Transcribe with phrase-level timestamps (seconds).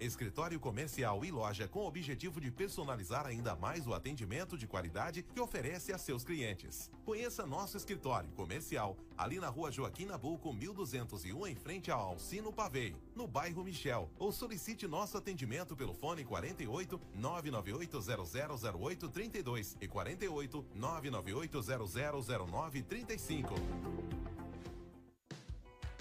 [0.00, 5.24] Escritório comercial e loja com o objetivo de personalizar ainda mais o atendimento de qualidade
[5.24, 6.88] que oferece a seus clientes.
[7.04, 12.94] Conheça nosso escritório comercial ali na rua Joaquim Nabuco, 1201, em frente ao Alcino Pavei,
[13.16, 14.08] no bairro Michel.
[14.20, 23.54] Ou solicite nosso atendimento pelo fone 48 998 000832 e 48 998 000935.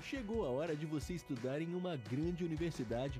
[0.04, 3.20] Chegou a hora de você estudar em uma grande universidade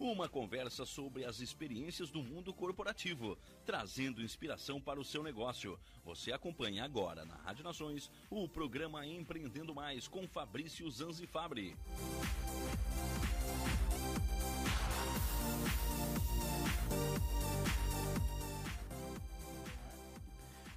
[0.00, 3.36] Uma conversa sobre as experiências do mundo corporativo,
[3.66, 5.76] trazendo inspiração para o seu negócio.
[6.04, 11.74] Você acompanha agora na Rádio Nações o programa Empreendendo Mais com Fabrício Zanzifabri.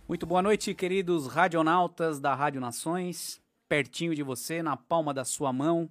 [0.07, 3.39] Muito boa noite, queridos radionautas da Rádio Nações,
[3.69, 5.87] pertinho de você, na palma da sua mão.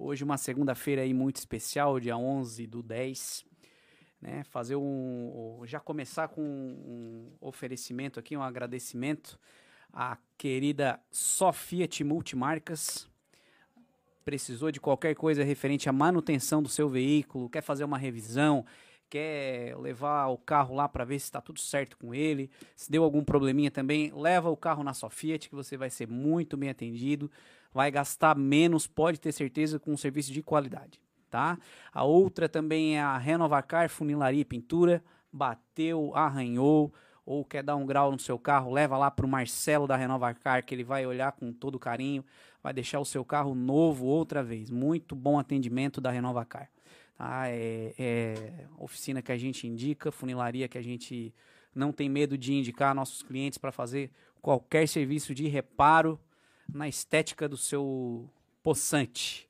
[0.00, 3.44] Hoje uma segunda-feira aí muito especial, dia 11 do 10,
[4.22, 4.44] né?
[4.44, 9.36] Fazer um já começar com um oferecimento aqui, um agradecimento
[9.92, 13.10] à querida Sofia Multimarcas.
[14.24, 18.64] Precisou de qualquer coisa referente à manutenção do seu veículo, quer fazer uma revisão,
[19.08, 23.02] quer levar o carro lá para ver se está tudo certo com ele, se deu
[23.02, 26.70] algum probleminha também, leva o carro na sua Fiat que você vai ser muito bem
[26.70, 27.30] atendido,
[27.72, 31.58] vai gastar menos, pode ter certeza, com um serviço de qualidade, tá?
[31.92, 35.02] A outra também é a Renovacar Funilaria e Pintura,
[35.32, 36.92] bateu, arranhou,
[37.28, 40.64] ou quer dar um grau no seu carro, leva lá para o Marcelo da Renovacar,
[40.64, 42.24] que ele vai olhar com todo carinho,
[42.62, 44.70] vai deixar o seu carro novo outra vez.
[44.70, 46.70] Muito bom atendimento da Renovacar.
[47.18, 47.48] Tá?
[47.48, 51.34] É, é oficina que a gente indica, funilaria que a gente
[51.74, 56.18] não tem medo de indicar nossos clientes para fazer qualquer serviço de reparo
[56.72, 58.30] na estética do seu
[58.62, 59.48] poçante.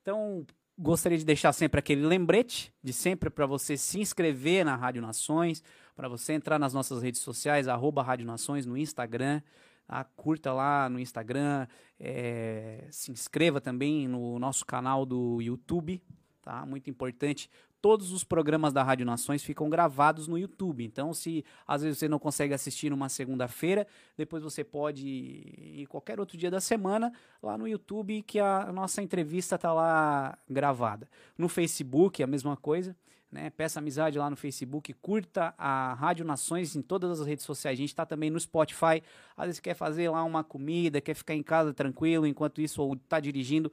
[0.00, 0.46] Então,
[0.78, 5.64] gostaria de deixar sempre aquele lembrete de sempre para você se inscrever na Rádio Nações,
[5.96, 9.42] para você entrar nas nossas redes sociais, arroba Rádio Nações no Instagram,
[9.88, 10.04] tá?
[10.04, 11.66] curta lá no Instagram,
[11.98, 16.00] é, se inscreva também no nosso canal do YouTube,
[16.46, 16.64] tá?
[16.64, 17.50] Muito importante.
[17.82, 20.84] todos os programas da Rádio Nações ficam gravados no YouTube.
[20.84, 26.18] Então, se às vezes você não consegue assistir numa segunda-feira, depois você pode ir qualquer
[26.18, 27.12] outro dia da semana
[27.42, 31.08] lá no YouTube que a nossa entrevista está lá gravada.
[31.36, 32.96] No Facebook, a mesma coisa.
[33.30, 33.50] Né?
[33.50, 37.76] Peça amizade lá no Facebook, curta a Rádio Nações em todas as redes sociais.
[37.76, 39.02] A gente está também no Spotify.
[39.36, 42.94] Às vezes quer fazer lá uma comida, quer ficar em casa tranquilo enquanto isso ou
[42.94, 43.70] está dirigindo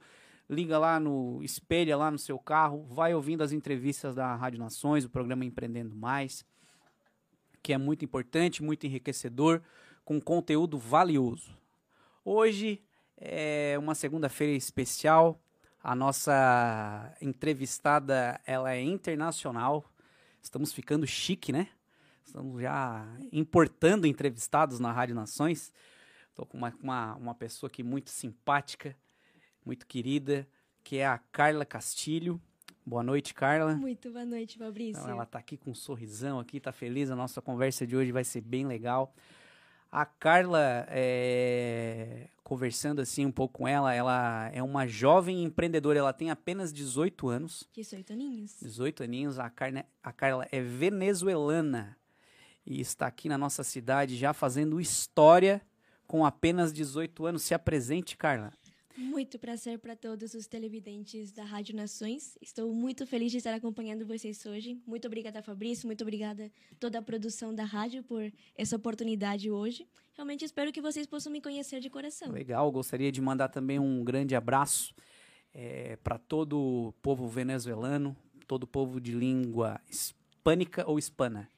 [0.48, 5.04] liga lá no espelha lá no seu carro, vai ouvindo as entrevistas da Rádio Nações,
[5.04, 6.44] o programa Empreendendo Mais,
[7.62, 9.62] que é muito importante, muito enriquecedor,
[10.04, 11.56] com conteúdo valioso.
[12.24, 12.82] Hoje
[13.16, 15.40] é uma segunda-feira especial.
[15.82, 19.84] A nossa entrevistada, ela é internacional.
[20.42, 21.68] Estamos ficando chique, né?
[22.24, 25.72] Estamos já importando entrevistados na Rádio Nações.
[26.30, 28.96] Estou com uma, uma, uma pessoa aqui muito simpática,
[29.64, 30.46] muito querida,
[30.82, 32.40] que é a Carla Castilho.
[32.84, 33.74] Boa noite, Carla.
[33.74, 35.00] Muito boa noite, Fabrício.
[35.00, 37.10] Então, ela está aqui com um sorrisão aqui, tá feliz.
[37.10, 39.14] A nossa conversa de hoje vai ser bem legal.
[39.90, 46.12] A Carla, é, conversando assim um pouco com ela, ela é uma jovem empreendedora, ela
[46.12, 47.68] tem apenas 18 anos.
[47.72, 48.56] 18 aninhos.
[48.60, 51.96] 18 aninhos, a, Carne, a Carla é venezuelana
[52.66, 55.62] e está aqui na nossa cidade já fazendo história
[56.06, 57.42] com apenas 18 anos.
[57.42, 58.52] Se apresente, Carla.
[58.96, 62.38] Muito prazer para todos os televidentes da Rádio Nações.
[62.40, 64.80] Estou muito feliz de estar acompanhando vocês hoje.
[64.86, 65.86] Muito obrigada, Fabrício.
[65.86, 69.88] Muito obrigada toda a produção da rádio por essa oportunidade hoje.
[70.14, 72.30] Realmente espero que vocês possam me conhecer de coração.
[72.30, 72.70] Legal.
[72.70, 74.94] Gostaria de mandar também um grande abraço
[75.52, 78.16] é, para todo o povo venezuelano,
[78.46, 81.48] todo o povo de língua hispânica ou hispana.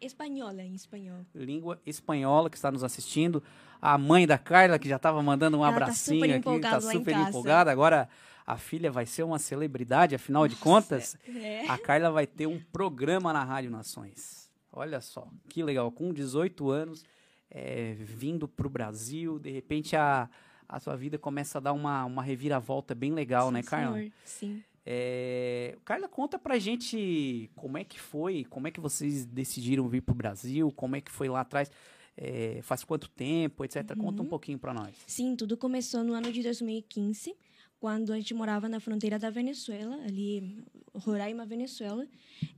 [0.00, 1.24] Espanhola, em espanhol.
[1.34, 3.42] Língua espanhola que está nos assistindo.
[3.80, 6.80] A mãe da Carla, que já estava mandando um Ela tá abracinho super aqui, está
[6.80, 7.70] super empolgada.
[7.70, 8.08] Agora
[8.46, 11.66] a filha vai ser uma celebridade, afinal de contas, É.
[11.68, 14.50] a Carla vai ter um programa na Rádio Nações.
[14.72, 15.90] Olha só, que legal.
[15.92, 17.04] Com 18 anos,
[17.50, 20.28] é, vindo para o Brasil, de repente a,
[20.68, 23.96] a sua vida começa a dar uma, uma reviravolta bem legal, Sim, né, Carla?
[23.96, 24.12] senhor.
[24.24, 24.62] Sim.
[24.84, 30.02] É, Carla, conta pra gente como é que foi, como é que vocês decidiram vir
[30.02, 31.70] pro Brasil, como é que foi lá atrás,
[32.16, 33.96] é, faz quanto tempo, etc.
[33.96, 34.94] Conta um pouquinho pra nós.
[35.06, 37.34] Sim, tudo começou no ano de 2015,
[37.78, 40.58] quando a gente morava na fronteira da Venezuela, ali,
[40.94, 42.06] Roraima, Venezuela,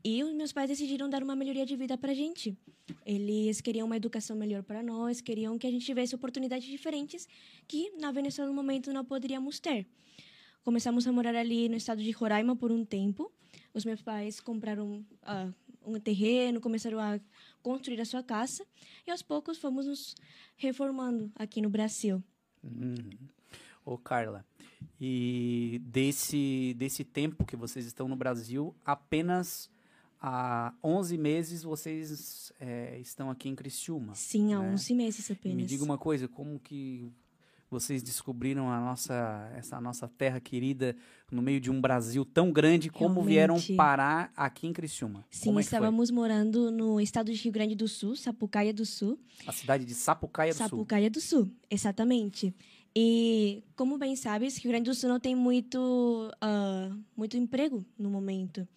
[0.04, 2.56] e os meus pais decidiram dar uma melhoria de vida para a gente.
[3.06, 7.28] Eles queriam uma educação melhor para nós, queriam que a gente tivesse oportunidades diferentes
[7.68, 9.86] que na Venezuela no momento não poderíamos ter.
[10.64, 13.32] Começamos a morar ali no estado de Roraima por um tempo.
[13.74, 15.48] Os meus pais compraram ah,
[15.84, 17.18] um terreno, começaram a
[17.62, 18.64] construir a sua casa
[19.06, 20.14] e aos poucos fomos nos
[20.56, 22.22] reformando aqui no Brasil.
[23.84, 24.46] Ô, Carla,
[25.00, 29.68] e desse, desse tempo que vocês estão no Brasil, apenas
[30.20, 34.14] há 11 meses vocês é, estão aqui em Criciúma.
[34.14, 34.70] Sim, há né?
[34.74, 35.56] 11 meses apenas.
[35.56, 37.12] me diga uma coisa, como que
[37.72, 40.94] vocês descobriram a nossa, essa nossa terra querida
[41.30, 43.76] no meio de um Brasil tão grande, como vieram Realmente.
[43.76, 45.24] parar aqui em Criciúma?
[45.30, 45.78] Sim, como é que foi?
[45.78, 49.18] estávamos morando no estado de Rio Grande do Sul, Sapucaia do Sul.
[49.46, 50.68] A cidade de Sapucaia do Sul.
[50.68, 52.54] Sapucaia do Sul, exatamente.
[52.94, 58.10] E, como bem sabes, Rio Grande do Sul não tem muito, ah, muito emprego no
[58.10, 58.68] momento.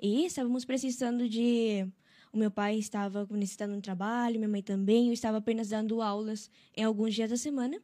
[0.00, 1.86] E estávamos precisando de...
[2.32, 5.06] O meu pai estava necessitando um trabalho, minha mãe também.
[5.06, 7.80] Eu estava apenas dando aulas em alguns dias da semana.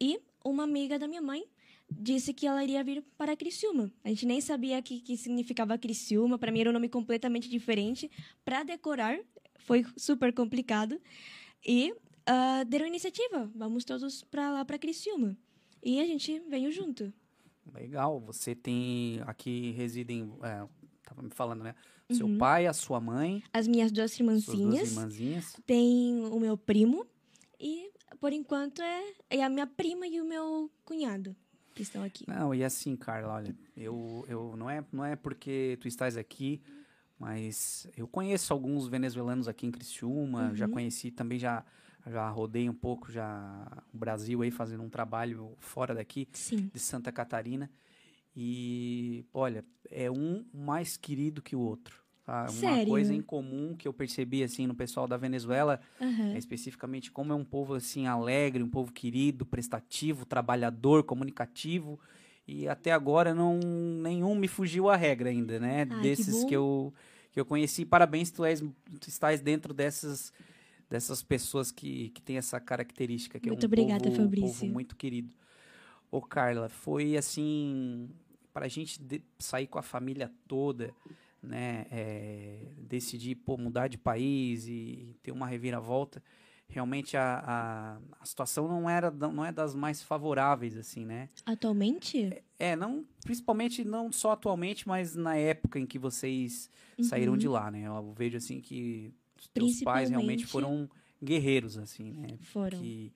[0.00, 1.44] E uma amiga da minha mãe
[1.90, 3.90] disse que ela iria vir para Criciúma.
[4.04, 6.38] A gente nem sabia o que, que significava Criciúma.
[6.38, 8.10] Para mim era um nome completamente diferente.
[8.44, 9.18] Para decorar,
[9.58, 11.00] foi super complicado.
[11.66, 11.94] E
[12.26, 13.50] ah, deram iniciativa.
[13.54, 15.36] Vamos todos para lá, para Criciúma.
[15.82, 17.12] E a gente veio junto.
[17.74, 20.66] Legal, você tem aqui residem, é,
[21.04, 21.74] tava me falando, né?
[22.10, 22.38] Seu Uhum.
[22.38, 24.90] pai, a sua mãe, As minhas duas suas duas irmãzinhas.
[24.90, 25.56] irmãzinhas.
[25.64, 27.06] Tem o meu primo.
[27.58, 31.34] E, por enquanto, é, é a minha prima e o meu cunhado
[31.74, 32.24] que estão aqui.
[32.28, 36.60] Não, e assim, Carla, olha, eu, eu não é não é porque tu estás aqui,
[37.18, 40.72] mas eu conheço alguns venezuelanos aqui em Criciúma, já Uhum.
[40.72, 41.64] conheci também já
[42.06, 46.70] já rodei um pouco já o Brasil aí fazendo um trabalho fora daqui Sim.
[46.72, 47.70] de Santa Catarina.
[48.34, 52.02] E olha, é um mais querido que o outro.
[52.30, 52.42] Tá?
[52.42, 52.86] Uma Sério?
[52.88, 56.34] coisa em comum que eu percebi assim no pessoal da Venezuela Aham.
[56.34, 61.98] é especificamente como é um povo assim alegre, um povo querido, prestativo, trabalhador, comunicativo.
[62.46, 63.58] E até agora não
[64.02, 65.86] nenhum me fugiu à regra ainda, né?
[65.86, 66.46] que Desses bom.
[66.48, 66.94] que eu
[67.32, 67.84] que eu conheci.
[67.84, 68.60] Parabéns, tu, és,
[69.00, 70.32] tu estás dentro dessas
[70.88, 74.48] dessas pessoas que, que tem essa característica que Muito é um obrigada, povo, um Fabrício.
[74.60, 75.32] povo muito querido.
[76.10, 78.08] Ô Carla, foi assim
[78.52, 80.92] para a gente de- sair com a família toda
[81.42, 86.22] né, é, decidir pô, mudar de país e ter uma reviravolta,
[86.68, 91.28] realmente a, a, a, situação não era não é das mais favoráveis assim, né?
[91.44, 92.42] Atualmente?
[92.58, 97.04] É, não, principalmente não só atualmente, mas na época em que vocês uhum.
[97.04, 97.86] saíram de lá, né?
[97.86, 100.88] Eu vejo assim que os teus pais realmente foram
[101.22, 102.38] guerreiros assim, né?
[102.42, 102.78] Foram.
[102.78, 103.12] Que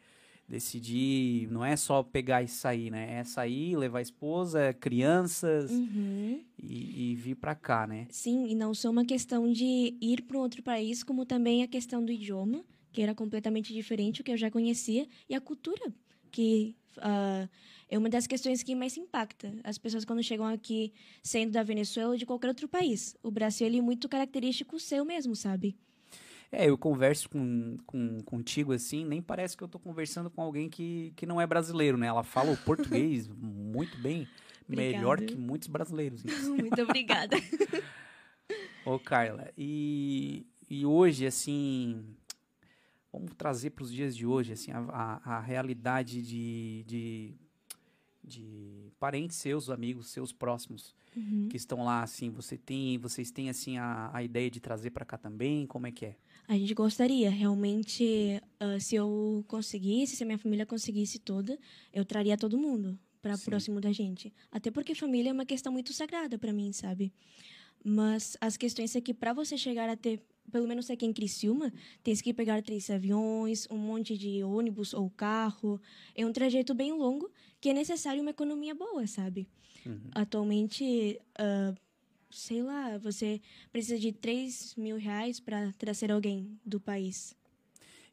[0.48, 3.18] decidir não é só pegar e sair, né?
[3.18, 6.40] É sair, levar a esposa, crianças uhum.
[6.62, 8.06] e, e, vir para cá, né?
[8.10, 11.68] Sim, e não só uma questão de ir para um outro país, como também a
[11.68, 15.92] questão do idioma, que era completamente diferente do que eu já conhecia, e a cultura,
[16.30, 17.48] que uh,
[17.88, 22.10] é uma das questões que mais impacta as pessoas quando chegam aqui, sendo da Venezuela
[22.10, 23.16] ou de qualquer outro país.
[23.22, 25.76] O Brasil ele é muito característico seu mesmo, sabe?
[26.56, 30.68] É, eu converso com, com, contigo assim, nem parece que eu tô conversando com alguém
[30.68, 32.06] que, que não é brasileiro, né?
[32.06, 34.28] Ela fala o português muito bem,
[34.68, 36.22] melhor que muitos brasileiros.
[36.56, 37.36] Muito obrigada.
[38.84, 42.04] Ô, Carla, e, e hoje, assim,
[43.12, 47.34] vamos trazer para os dias de hoje, assim, a, a, a realidade de, de,
[48.22, 51.48] de, parentes seus, amigos seus próximos uhum.
[51.48, 55.04] que estão lá, assim, você tem, vocês têm, assim, a, a ideia de trazer para
[55.04, 55.66] cá também?
[55.66, 56.16] Como é que é?
[56.46, 61.58] A gente gostaria, realmente, uh, se eu conseguisse, se a minha família conseguisse toda,
[61.92, 64.32] eu traria todo mundo para próximo da gente.
[64.52, 67.12] Até porque família é uma questão muito sagrada para mim, sabe?
[67.82, 70.22] Mas as questões é que para você chegar a ter,
[70.52, 71.72] pelo menos aqui em Criciúma,
[72.02, 75.80] tem que pegar três aviões, um monte de ônibus ou carro.
[76.14, 79.48] É um trajeto bem longo que é necessário uma economia boa, sabe?
[79.86, 80.10] Uhum.
[80.14, 81.74] Atualmente, uh,
[82.34, 87.36] sei lá, você precisa de 3 mil reais para trazer alguém do país.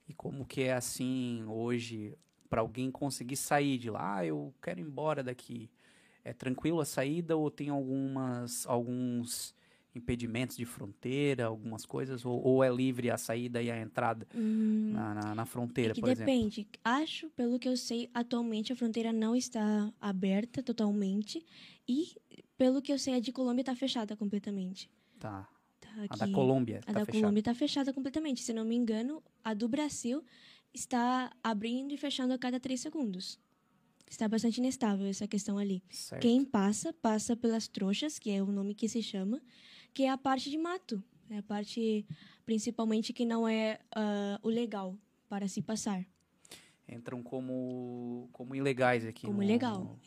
[0.07, 2.17] E como que é assim hoje
[2.49, 4.17] para alguém conseguir sair de lá?
[4.17, 5.69] Ah, eu quero ir embora daqui.
[6.23, 9.55] É tranquilo a saída ou tem algumas alguns
[9.95, 12.25] impedimentos de fronteira, algumas coisas?
[12.25, 15.95] Ou, ou é livre a saída e a entrada hum, na, na, na, fronteira, é
[15.95, 16.61] que por depende.
[16.61, 16.81] exemplo?
[16.83, 21.45] Acho, pelo que eu sei, atualmente a fronteira não está aberta totalmente.
[21.87, 22.15] E,
[22.57, 24.89] pelo que eu sei, a de Colômbia está fechada completamente.
[25.19, 25.47] Tá.
[25.79, 28.41] tá a da Colômbia A tá da Colômbia está fechada completamente.
[28.41, 30.23] Se não me engano, a do Brasil
[30.73, 33.39] está abrindo e fechando a cada três segundos.
[34.09, 35.83] Está bastante inestável essa questão ali.
[35.89, 36.21] Certo.
[36.21, 39.41] Quem passa, passa pelas trouxas, que é o nome que se chama,
[39.93, 41.01] que é a parte de mato.
[41.29, 42.05] É a parte,
[42.45, 44.97] principalmente, que não é uh, o legal
[45.29, 46.05] para se passar.
[46.89, 49.25] Entram como, como ilegais aqui.
[49.25, 49.99] Como no, ilegal, no...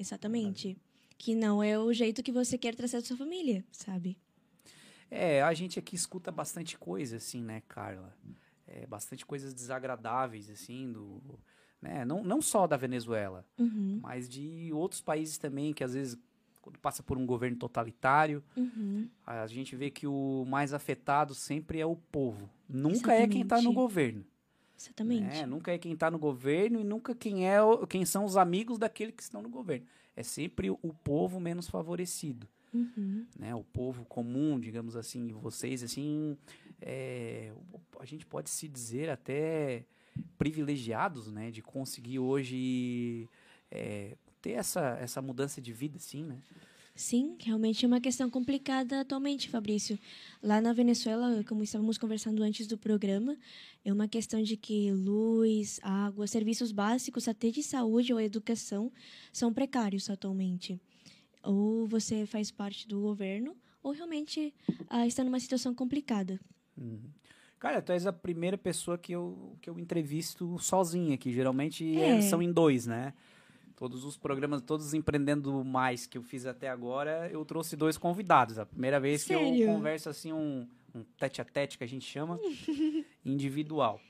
[1.16, 4.18] Que não é o jeito que você quer trazer a sua família, sabe?
[5.10, 8.16] É, a gente aqui escuta bastante coisa, assim, né, Carla?
[8.66, 11.22] É, bastante coisas desagradáveis, assim, do...
[11.80, 12.04] Né?
[12.04, 14.00] Não, não só da Venezuela, uhum.
[14.02, 16.18] mas de outros países também, que às vezes
[16.64, 19.06] quando passa por um governo totalitário, uhum.
[19.26, 22.48] a gente vê que o mais afetado sempre é o povo.
[22.66, 23.22] Nunca Exatamente.
[23.22, 24.24] é quem está no governo.
[24.74, 25.40] Exatamente.
[25.40, 25.46] Né?
[25.46, 29.12] Nunca é quem está no governo e nunca quem é quem são os amigos daquele
[29.12, 29.86] que estão no governo.
[30.16, 32.48] É sempre o povo menos favorecido.
[32.72, 33.26] Uhum.
[33.38, 33.54] Né?
[33.54, 36.36] O povo comum, digamos assim, vocês, assim,
[36.80, 37.52] é,
[38.00, 39.84] a gente pode se dizer até
[40.36, 41.50] privilegiados, né?
[41.50, 43.28] De conseguir hoje
[43.70, 46.38] é, ter essa, essa mudança de vida, sim, né?
[46.96, 49.98] Sim, realmente é uma questão complicada atualmente, Fabrício.
[50.40, 53.36] Lá na Venezuela, como estávamos conversando antes do programa,
[53.84, 58.92] é uma questão de que luz, água, serviços básicos, até de saúde ou educação,
[59.32, 60.80] são precários atualmente.
[61.42, 64.54] Ou você faz parte do governo, ou realmente
[64.88, 66.38] ah, está numa situação complicada.
[66.78, 67.10] Uhum.
[67.58, 71.32] Cara, tu és a primeira pessoa que eu, que eu entrevisto sozinha aqui.
[71.32, 72.20] Geralmente é.
[72.20, 73.14] são em dois, né?
[73.76, 77.98] Todos os programas, todos os Empreendendo Mais que eu fiz até agora, eu trouxe dois
[77.98, 78.58] convidados.
[78.58, 79.52] A primeira vez Sério?
[79.52, 82.38] que eu converso assim, um, um tete a tete que a gente chama,
[83.24, 84.00] individual.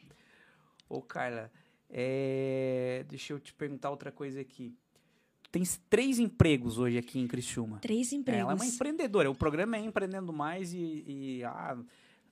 [0.89, 1.51] Ô, Carla,
[1.89, 3.05] é...
[3.09, 4.77] deixa eu te perguntar outra coisa aqui.
[5.51, 7.79] Tem três empregos hoje aqui em Criciúma.
[7.79, 8.41] Três empregos.
[8.41, 9.31] Ela é uma empreendedora.
[9.31, 11.79] O programa é Empreendendo Mais e, e ah,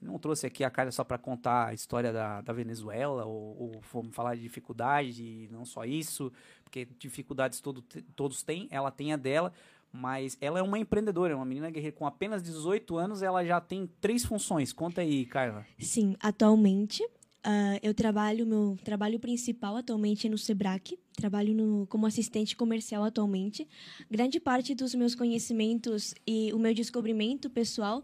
[0.03, 4.11] não trouxe aqui a Carla só para contar a história da, da Venezuela ou, ou
[4.11, 6.31] falar de dificuldade e não só isso,
[6.73, 7.83] porque dificuldades todo,
[8.15, 9.53] todos têm, ela tem a dela,
[9.91, 13.61] mas ela é uma empreendedora, é uma menina guerreira com apenas 18 anos, ela já
[13.61, 14.73] tem três funções.
[14.73, 15.65] Conta aí, Carla.
[15.77, 22.07] Sim, atualmente uh, eu trabalho, meu trabalho principal atualmente é no Sebrae, trabalho no, como
[22.07, 23.67] assistente comercial atualmente.
[24.09, 28.03] Grande parte dos meus conhecimentos e o meu descobrimento pessoal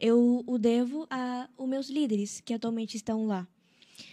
[0.00, 3.46] eu o devo a os meus líderes que atualmente estão lá.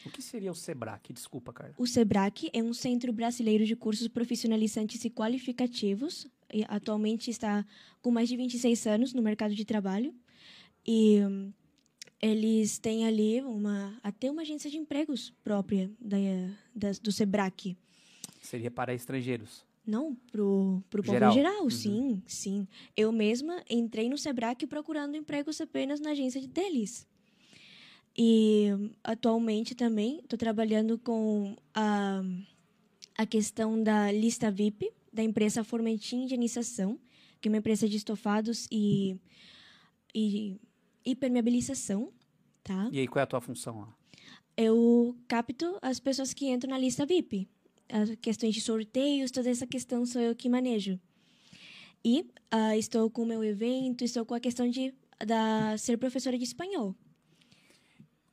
[0.05, 1.13] O que seria o SEBRAC?
[1.13, 1.73] Desculpa, Carla.
[1.77, 6.27] O SEBRAC é um centro brasileiro de cursos profissionalizantes e qualificativos.
[6.53, 7.65] E atualmente está
[8.01, 10.13] com mais de 26 anos no mercado de trabalho.
[10.85, 11.51] E hum,
[12.21, 16.17] eles têm ali uma até uma agência de empregos própria da,
[16.75, 17.75] da- do Sebrae.
[18.41, 19.65] Seria para estrangeiros.
[19.85, 21.31] Não, pro, pro povo Geral.
[21.33, 21.69] geral, Uhum.
[21.69, 22.67] sim, sim.
[22.97, 27.07] Eu mesma entrei no Sebrae procurando empregos apenas na agência de- deles.
[28.17, 28.67] E
[29.03, 32.21] atualmente também estou trabalhando com a,
[33.17, 36.99] a questão da lista VIP da empresa Formentim Higienização,
[37.41, 39.17] que é uma empresa de estofados e,
[40.13, 40.59] e
[41.05, 42.11] hipermeabilização,
[42.63, 42.89] tá?
[42.91, 43.95] E aí, qual é a tua função lá?
[44.57, 47.47] eu capto as pessoas que entram na lista VIP.
[47.89, 50.99] As questões de sorteios, toda essa questão sou eu que manejo.
[52.03, 54.93] E ah, estou com o meu evento, estou com a questão de
[55.25, 56.95] da, ser professora de espanhol.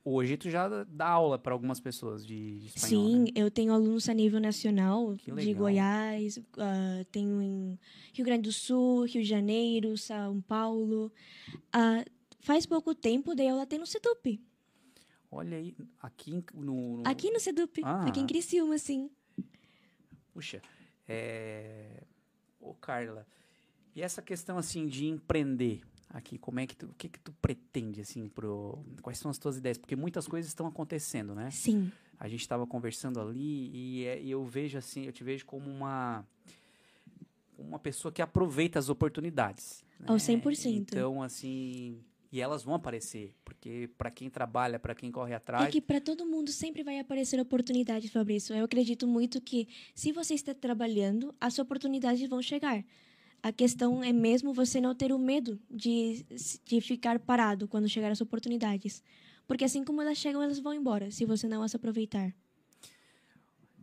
[0.05, 3.27] Hoje tu já dá aula para algumas pessoas de, de espanhol, Sim, né?
[3.35, 5.53] eu tenho alunos a nível nacional, de.
[5.53, 7.79] Goiás, ah, tenho em
[8.13, 11.09] Rio Grande do Sul, Rio de Janeiro, São Paulo.
[11.71, 12.03] Ah,
[12.41, 14.41] faz pouco tempo dei aula até no Sedup.
[15.31, 16.97] Olha aí, aqui no...
[16.97, 18.05] no- Aqui no Sedup, Ah.
[18.05, 19.09] aqui em Criciúma, sim.
[20.33, 20.61] Puxa,
[21.07, 22.03] é...
[22.59, 23.25] Ô, Carla,
[23.95, 25.81] e essa questão, assim, de empreender
[26.13, 28.85] aqui, como é que tu, o que que tu pretende, assim, pro...
[29.01, 29.79] Quais são as tuas ideias?
[29.79, 31.49] Porque muitas coisas estão acontecendo, né?
[31.49, 31.91] Sim.
[32.19, 35.69] A gente estava conversando ali e, é- e eu vejo, assim, eu te vejo como
[35.69, 36.25] uma...
[37.57, 39.83] Uma pessoa que aproveita as oportunidades.
[40.05, 40.19] Ao né?
[40.19, 40.65] 100%.
[40.67, 41.99] Então, assim...
[42.31, 46.01] E elas vão aparecer, porque para quem trabalha, para quem corre É atrás, que para
[46.01, 48.55] todo mundo sempre vai aparecer oportunidade, Fabrício.
[48.55, 52.83] Eu acredito muito que se você está trabalhando, as oportunidades vão chegar.
[53.43, 56.25] A questão é mesmo você não ter o medo de,
[56.63, 59.03] de ficar parado quando chegar as oportunidades.
[59.45, 62.33] Porque assim como elas chegam, elas vão embora, se você não as aproveitar.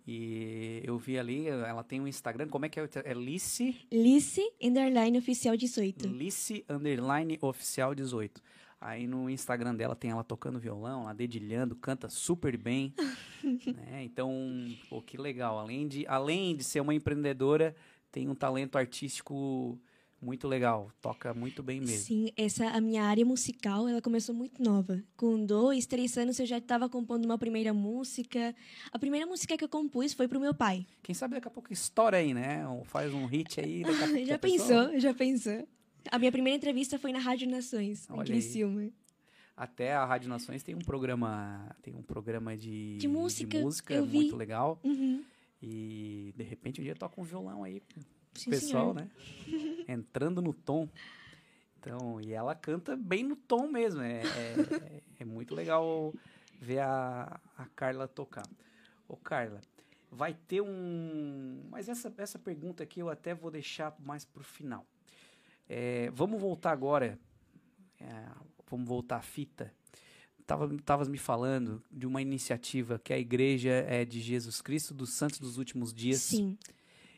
[0.06, 2.88] E eu vi ali, ela tem um Instagram, como é que é?
[3.04, 6.08] É Lice, Lice, underline oficial 18.
[6.08, 8.42] Lice underline oficial 18.
[8.80, 12.94] Aí no Instagram dela tem ela tocando violão, ela dedilhando, canta super bem.
[13.44, 14.02] né?
[14.04, 14.32] Então,
[14.88, 15.58] pô, que legal.
[15.58, 17.76] Além de, além de ser uma empreendedora,
[18.12, 19.78] tem um talento artístico
[20.20, 20.90] muito legal.
[21.00, 22.04] Toca muito bem mesmo.
[22.04, 25.02] Sim, essa a minha área musical, ela começou muito nova.
[25.16, 28.54] Com dois, três anos eu já estava compondo uma primeira música.
[28.92, 30.86] A primeira música que eu compus foi pro meu pai.
[31.02, 32.62] Quem sabe daqui a pouco estoura aí, né?
[32.84, 33.82] Faz um hit aí.
[34.26, 35.66] Já pensou, já pensou.
[36.10, 38.26] A minha primeira entrevista foi na Rádio Nações, Olha em aí.
[38.26, 38.90] Criciúma.
[39.56, 44.06] Até a Rádio Nações tem um programa, tem um programa de, De música, música eu
[44.06, 44.16] vi.
[44.16, 44.80] muito legal.
[44.82, 45.22] Uhum.
[45.62, 48.94] E de repente um dia toca um violão aí com o pessoal, senhor.
[48.94, 49.10] né?
[49.88, 50.88] Entrando no tom.
[51.78, 54.02] Então, e ela canta bem no tom mesmo.
[54.02, 56.14] É, é, é muito legal
[56.60, 58.46] ver a, a Carla tocar.
[59.08, 59.60] Ô, Carla,
[60.10, 61.62] vai ter um.
[61.70, 64.86] Mas essa, essa pergunta aqui eu até vou deixar mais pro final.
[65.68, 67.18] É, vamos voltar agora.
[67.98, 68.26] é,
[68.68, 69.72] vamos voltar à fita.
[70.50, 75.10] Tava, tavas me falando de uma iniciativa que a Igreja é de Jesus Cristo dos
[75.10, 76.22] Santos dos Últimos Dias.
[76.22, 76.58] Sim,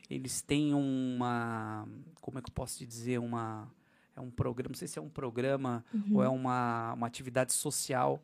[0.07, 1.87] Eles têm uma.
[2.21, 3.17] Como é que eu posso te dizer?
[3.19, 3.67] Uma.
[4.15, 6.17] É um programa, não sei se é um programa Uhum.
[6.17, 8.21] ou é uma, uma atividade social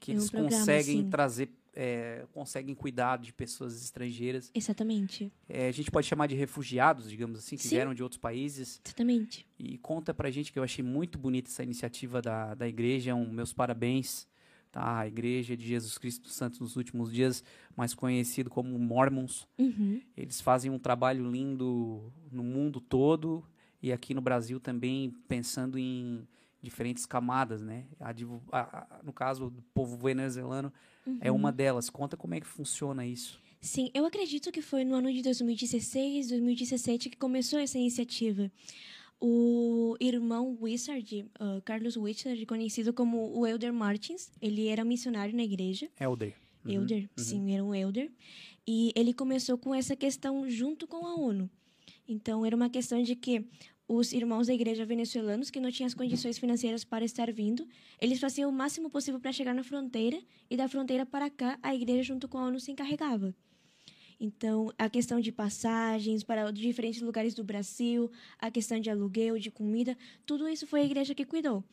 [0.00, 1.10] que É um eles programa, conseguem sim.
[1.10, 4.50] trazer, é, conseguem cuidar de pessoas estrangeiras.
[4.54, 5.32] exatamente.
[5.48, 7.70] É, a gente pode chamar de refugiados, digamos assim, que Sim.
[7.70, 8.80] vieram de outros países.
[8.84, 9.46] Exatamente.
[9.58, 13.14] E conta pra gente que eu achei muito bonita essa iniciativa da, da igreja.
[13.14, 14.26] Um, meus parabéns.
[14.70, 14.98] Tá?
[14.98, 17.44] A Igreja de Jesus Cristo dos Santos nos últimos dias,
[17.76, 19.46] mais conhecido como Mormons.
[19.56, 20.00] Uhum.
[20.16, 23.46] Eles fazem um trabalho lindo no mundo todo
[23.80, 26.26] e aqui no Brasil também, pensando em
[26.64, 27.84] diferentes camadas, né?
[28.00, 28.10] A
[28.52, 30.72] a- a- no caso do povo venezuelano,
[31.20, 31.36] é Uhum.
[31.36, 31.88] uma delas.
[31.90, 33.38] Conta como é que funciona isso.
[33.60, 38.50] Sim, eu acredito que foi no ano de 2016, 2017 que começou essa iniciativa.
[39.20, 45.42] O irmão Wizard, uh, Carlos Wizard, conhecido como o Elder Martins, ele era missionário na
[45.44, 45.88] igreja.
[45.98, 46.34] Elder.
[46.64, 48.10] Uhum, Elder, sim, era um Elder.
[48.66, 51.48] E ele começou com essa questão junto com a ONU.
[52.06, 53.46] Então, era uma questão de que
[53.86, 57.66] os irmãos da igreja venezuelanos, que não tinham as condições financeiras para estar vindo,
[58.00, 60.18] eles faziam o máximo possível para chegar na fronteira,
[60.50, 63.34] e da fronteira para cá, a igreja, junto com a ONU, se encarregava.
[64.18, 69.50] Então, a questão de passagens para diferentes lugares do Brasil, a questão de aluguel, de
[69.50, 71.64] comida, tudo isso foi a igreja que cuidou.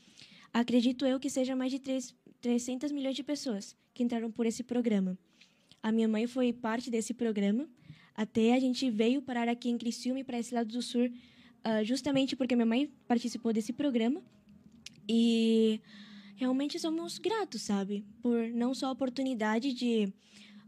[0.54, 4.63] Acredito eu que seja mais de três- 300 milhões de pessoas que entraram por esse
[4.63, 5.17] programa.
[5.82, 7.69] A minha mãe foi parte desse programa.
[8.13, 11.10] Até a gente veio parar aqui em Criciúma para esse lado do sul,
[11.63, 14.21] ah, justamente porque minha mãe participou desse programa.
[15.08, 15.82] E
[16.36, 18.06] realmente somos gratos, sabe?
[18.21, 20.12] Por não só a oportunidade de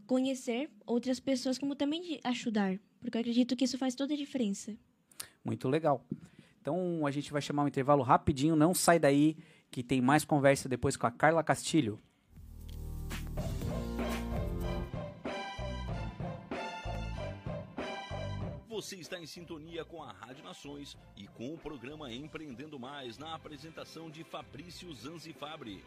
[0.06, 2.78] conhecer outras pessoas, como também de ajudar.
[3.00, 4.76] Porque eu acredito que isso faz toda a diferença.
[5.44, 6.04] Muito legal.
[6.60, 9.36] Então a gente vai chamar um intervalo rapidinho, não sai daí
[9.70, 12.00] que tem mais conversa depois com a Carla Castilho.
[18.74, 23.32] Você está em sintonia com a Rádio Nações e com o programa Empreendendo Mais na
[23.32, 25.80] apresentação de Fabrício Zanzifabri.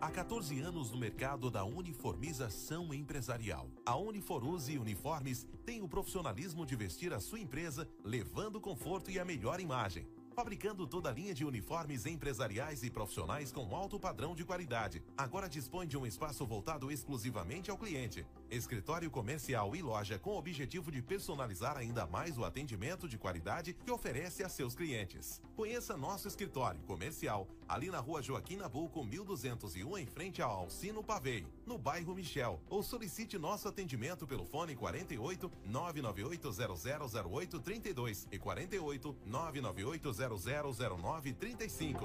[0.00, 3.70] Há 14 anos no mercado da uniformização empresarial.
[3.86, 9.24] A Uniforuse Uniformes tem o profissionalismo de vestir a sua empresa, levando conforto e a
[9.24, 10.08] melhor imagem.
[10.42, 15.00] Fabricando toda a linha de uniformes empresariais e profissionais com alto padrão de qualidade.
[15.16, 18.26] Agora dispõe de um espaço voltado exclusivamente ao cliente.
[18.52, 23.72] Escritório comercial e loja com o objetivo de personalizar ainda mais o atendimento de qualidade
[23.72, 25.40] que oferece a seus clientes.
[25.56, 31.46] Conheça nosso escritório comercial ali na rua Joaquim Nabuco, 1201, em frente ao Alcino Pavei,
[31.64, 32.60] no bairro Michel.
[32.68, 36.52] Ou solicite nosso atendimento pelo fone 48 998
[37.22, 42.04] 0008 32 e 48 998 0009 35.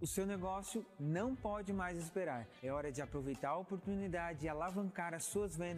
[0.00, 2.46] O seu negócio não pode mais esperar.
[2.62, 5.77] É hora de aproveitar a oportunidade e alavancar as suas vendas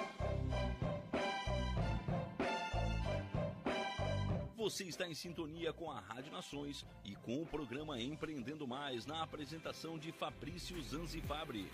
[4.61, 9.23] Você está em sintonia com a Rádio Nações e com o programa Empreendendo Mais na
[9.23, 11.67] apresentação de Fabrício Zanzifabri.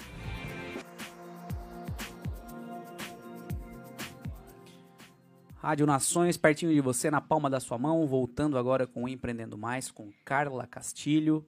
[5.58, 9.58] Rádio Nações, pertinho de você, na palma da sua mão, voltando agora com o Empreendendo
[9.58, 11.46] Mais, com Carla Castilho,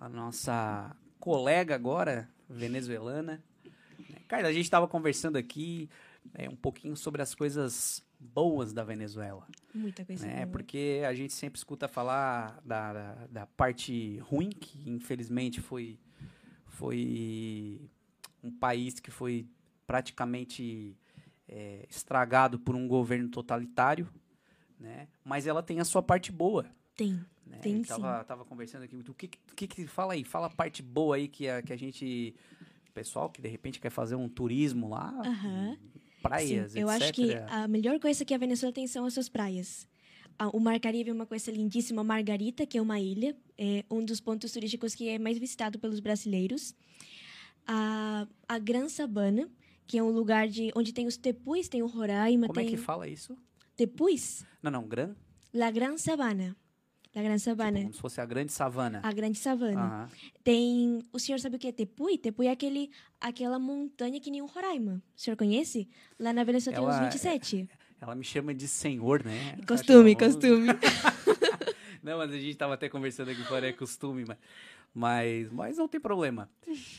[0.00, 3.40] a nossa colega agora, venezuelana.
[4.26, 5.88] Carla, a gente estava conversando aqui
[6.34, 9.46] é, um pouquinho sobre as coisas boas da Venezuela.
[9.74, 10.36] Muita coisa né?
[10.36, 10.46] boa.
[10.48, 15.98] Porque a gente sempre escuta falar da, da, da parte ruim, que infelizmente foi,
[16.66, 17.90] foi
[18.42, 19.46] um país que foi
[19.86, 20.96] praticamente
[21.48, 24.08] é, estragado por um governo totalitário,
[24.78, 25.08] né?
[25.24, 26.66] mas ela tem a sua parte boa.
[26.96, 27.58] Tem, Né?
[27.58, 30.24] tem tava, tava conversando aqui, o que, que que fala aí?
[30.24, 32.34] Fala a parte boa aí que a, que a gente,
[32.94, 35.76] pessoal que de repente quer fazer um turismo lá, Aham.
[36.22, 37.02] Praias, Sim, eu etc.
[37.02, 39.86] acho que a melhor coisa que a Venezuela tem são as suas praias.
[40.52, 42.02] O Mar Caribe é uma coisa lindíssima.
[42.02, 46.00] Margarita, que é uma ilha, é um dos pontos turísticos que é mais visitado pelos
[46.00, 46.74] brasileiros.
[47.66, 49.48] A, a Gran Sabana,
[49.86, 52.72] que é um lugar de onde tem os tepuis, tem o Roraima, Como é tem
[52.74, 53.36] que fala isso?
[53.76, 54.44] tepuis.
[54.62, 55.14] Não, não, gran,
[55.52, 56.56] La Gran Sabana.
[57.14, 57.80] La Gran Sabana.
[57.80, 59.00] como se fosse a grande savana.
[59.02, 59.80] A grande savana.
[59.80, 60.08] Aham.
[60.42, 61.02] Tem.
[61.12, 62.16] O senhor sabe o que é Tepui?
[62.16, 65.02] Tepui é aquele, aquela montanha que nem o Roraima.
[65.16, 65.88] O senhor conhece?
[66.18, 67.68] Lá na Venezuela tem uns 27.
[68.00, 69.58] Ela me chama de senhor, né?
[69.68, 70.66] Costume, ela- costume.
[72.02, 74.38] Não, mas a gente tava até conversando aqui fora, é costume, mas,
[74.94, 76.50] mas, mas não tem problema.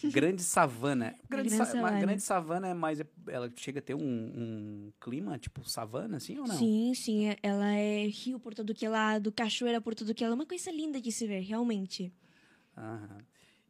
[0.05, 1.15] Grande savana.
[1.29, 1.91] Grande, Grande sa- savana.
[1.91, 2.99] Mas grande savana é mais.
[3.27, 6.55] Ela chega a ter um, um clima tipo savana, assim ou não?
[6.57, 7.25] Sim, sim.
[7.27, 10.35] é- Ela é rio por todo que é lado, cachoeira por todo que é lado.
[10.39, 12.11] Uma coisa linda de se ver, realmente.
[12.77, 13.19] Aham.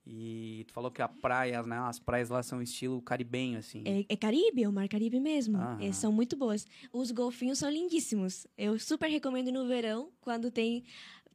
[0.06, 1.78] E tu falou que a praia, né?
[1.80, 3.84] As praias lá são estilo caribenho, assim.
[3.86, 5.58] É, é Caribe, é o Mar Caribe mesmo.
[5.80, 6.68] É, são muito boas.
[6.92, 8.46] Os golfinhos são lindíssimos.
[8.58, 10.84] Eu super recomendo no verão, quando tem.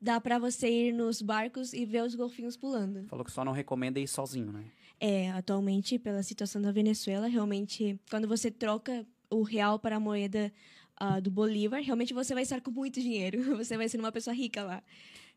[0.00, 3.06] Dá pra você ir nos barcos e ver os golfinhos pulando.
[3.08, 4.64] Falou que só não recomenda ir sozinho, né?
[5.00, 10.52] É, atualmente, pela situação da Venezuela, realmente, quando você troca o real para a moeda
[10.96, 13.38] ah, do Bolívar, realmente você vai estar com muito dinheiro.
[13.56, 14.82] Você vai ser uma pessoa rica lá.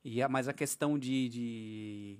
[0.04, 2.18] E a, mas a questão de, de,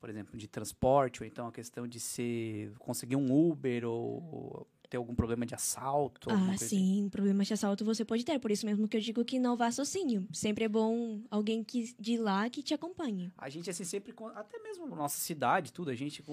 [0.00, 4.96] por exemplo, de transporte, ou então a questão de ser conseguir um Uber ou ter
[4.96, 6.28] algum problema de assalto.
[6.30, 8.38] Ah, sim, problemas de assalto você pode ter.
[8.40, 10.26] Por isso mesmo que eu digo que não vá sozinho.
[10.32, 13.32] Sempre é bom alguém que, de lá que te acompanhe.
[13.38, 16.32] A gente, assim, sempre, até mesmo nossa cidade, tudo, a gente, com-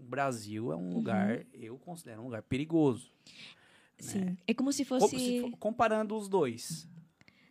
[0.00, 0.90] o Brasil é Uhum.
[0.90, 3.10] um lugar, eu considero um lugar perigoso.
[3.98, 4.36] Sim.
[4.46, 5.18] É como se fosse.
[5.18, 6.86] se for- comparando os dois,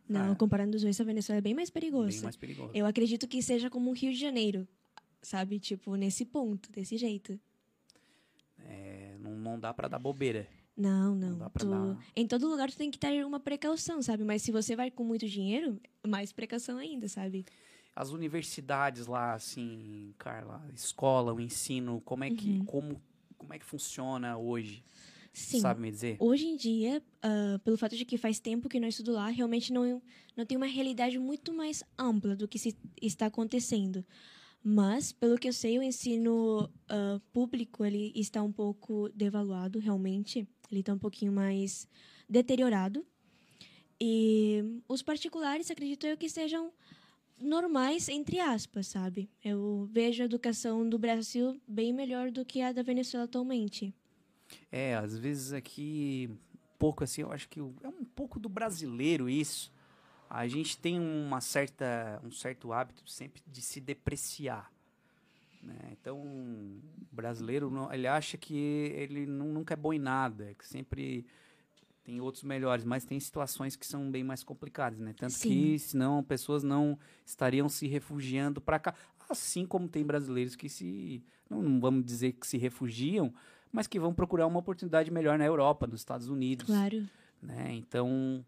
[0.07, 0.35] Não, Ah.
[0.37, 2.07] comparando os dois, a Venezuela é bem mais perigoso.
[2.15, 2.71] bem mais perigoso.
[2.73, 4.65] Eu acredito que seja como o Rio de Janeiro.
[5.21, 5.59] Sabe?
[5.59, 7.37] Tipo, nesse ponto, desse jeito.
[9.47, 10.47] Não, não dá pra dar bobeira.
[10.75, 11.37] Não, não.
[11.49, 14.23] pra Tu- dar- Em todo lugar tu tem que ter uma precaução, sabe?
[14.23, 17.45] Mas se você vai com muito dinheiro, mais precaução ainda, sabe?
[17.95, 23.01] As universidades lá, assim, Carla, a escola, o ensino, como é que, como,
[23.37, 24.83] como é que funciona hoje?
[24.83, 25.17] Uhum.
[25.33, 25.59] Sim.
[25.59, 26.17] Sabe me dizer?
[26.19, 29.71] Hoje em dia, ah, pelo fato de que faz tempo que não estudo lá, realmente
[29.73, 30.01] não,
[30.35, 34.03] não tem uma realidade muito mais ampla do que se está acontecendo.
[34.69, 40.45] Mas, pelo que eu sei, o ensino ah, público ele está um pouco devaluado, realmente.
[40.69, 41.87] Ele está um pouquinho mais
[42.27, 43.05] deteriorado.
[43.97, 46.73] E os particulares, acredito eu, que sejam
[47.39, 49.29] normais, entre aspas, sabe?
[49.41, 53.95] Eu vejo a educação do Brasil bem melhor do que a da Venezuela atualmente.
[54.69, 56.29] É, às vezes aqui,
[56.77, 59.71] pouco assim, eu acho que é um pouco do brasileiro isso.
[60.29, 64.71] A gente tem uma certa, um certo hábito sempre de se depreciar.
[65.61, 65.75] né?
[65.99, 66.79] Então, o
[67.11, 71.25] brasileiro, não- ele acha que ele nu- nunca é bom em nada, que sempre
[72.03, 75.13] tem outros melhores, mas tem situações que são bem mais complicadas, né?
[75.17, 75.49] Tanto Sim.
[75.49, 78.93] que, senão, pessoas não estariam se refugiando para cá.
[79.29, 83.33] Assim como tem brasileiros que se, não, não vamos dizer que se refugiam,
[83.69, 86.67] mas que vão procurar uma oportunidade melhor na Europa, nos Estados Unidos.
[86.67, 87.05] Claro.
[87.41, 87.73] Né?
[87.73, 88.45] Então,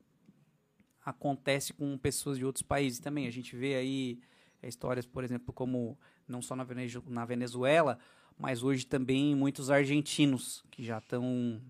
[1.09, 3.27] acontece com pessoas de outros países também.
[3.27, 4.19] A gente vê aí
[4.61, 7.97] é, histórias, por exemplo, como não só na, Venezu- na Venezuela,
[8.37, 11.61] mas hoje também muitos argentinos que já estão.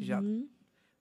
[0.00, 0.48] Já- Uhum.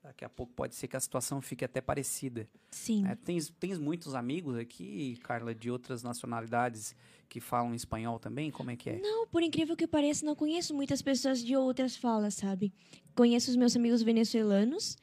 [0.03, 2.47] Daqui a pouco pode ser que a situação fique até parecida.
[2.69, 3.01] Sim.
[3.01, 3.17] né?
[3.25, 6.95] tens, tens muitos amigos aqui, Carla, de outras nacionalidades
[7.27, 8.51] que falam espanhol também?
[8.51, 8.99] Como é que é?
[8.99, 12.71] Não, por incrível que pareça, não conheço muitas pessoas de outras falas, sabe?
[13.15, 14.95] Conheço os meus amigos venezuelanos.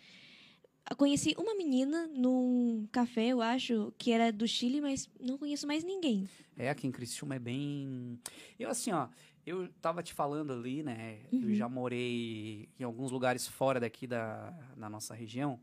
[0.97, 5.83] Conheci uma menina num café, eu acho, que era do Chile, mas não conheço mais
[5.85, 6.29] ninguém.
[6.57, 8.18] É, aqui em Criciúma é bem.
[8.59, 9.09] Eu, assim, ó,
[9.47, 11.21] eu tava te falando ali, né?
[11.33, 11.55] Eu Uhum.
[11.55, 15.59] já morei em alguns lugares fora daqui da, da nossa região.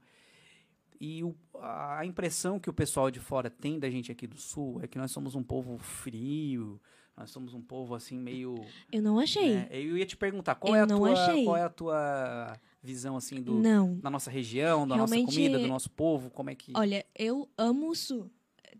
[1.00, 4.80] E o- a impressão que o pessoal de fora tem da gente aqui do sul
[4.82, 6.82] é que nós somos um povo frio,
[7.16, 8.56] nós somos um povo assim meio.
[8.92, 9.54] Eu não achei.
[9.54, 9.68] né?
[9.72, 11.44] Eu ia te perguntar qual Eu é a não tua, achei.
[11.46, 13.98] qual é a tua visão assim do, Não.
[14.00, 17.50] da nossa região, da Realmente- nossa comida, do nosso povo, como é que Olha, eu
[17.58, 18.30] amo o Sul.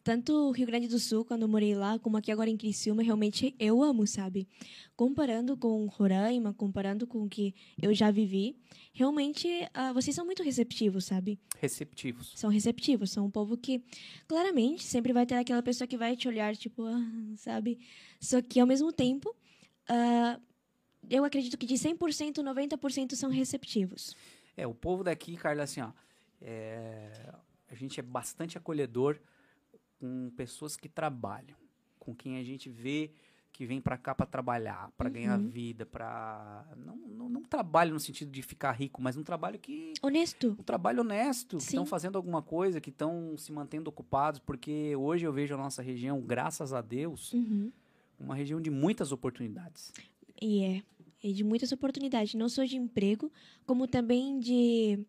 [0.02, 3.04] Tanto o Rio Grande do Sul, quando eu morei lá, como aqui agora em Criciúma,
[3.04, 4.48] realmente eu amo, sabe?
[4.96, 8.56] Comparando com Roraima, comparando com o que eu já vivi,
[8.94, 11.38] realmente ah, vocês são muito receptivos, sabe?
[11.60, 12.32] receptivos?
[12.38, 13.84] são receptivos, são um povo que,
[14.26, 17.02] claramente, sempre vai ter aquela pessoa que vai te olhar, tipo, ah,
[17.36, 17.78] sabe?
[18.22, 19.36] Só que, ao mesmo tempo,
[19.90, 20.40] ah,
[21.10, 24.16] eu acredito que de 100%, 90% são receptivos.
[24.56, 25.92] É, o povo daqui, Carla, assim, ó,
[26.42, 27.34] é,
[27.70, 29.20] a gente é bastante acolhedor
[30.00, 31.56] com pessoas que trabalham,
[31.98, 33.12] com quem a gente vê
[33.52, 35.48] que vem pra cá pra trabalhar, pra ganhar Uhum.
[35.48, 39.94] vida, pra não, não, não trabalho no sentido de ficar rico, mas um trabalho que
[40.02, 40.56] Honesto.
[40.58, 41.70] um trabalho honesto, que Sim.
[41.72, 45.82] estão fazendo alguma coisa, que estão se mantendo ocupados, porque hoje eu vejo a nossa
[45.82, 47.70] região, graças a Deus, Uhum.
[48.20, 49.92] uma região de muitas oportunidades.
[50.42, 50.84] E é.
[51.22, 53.32] E de muitas oportunidades, não só de emprego,
[53.66, 55.06] como também de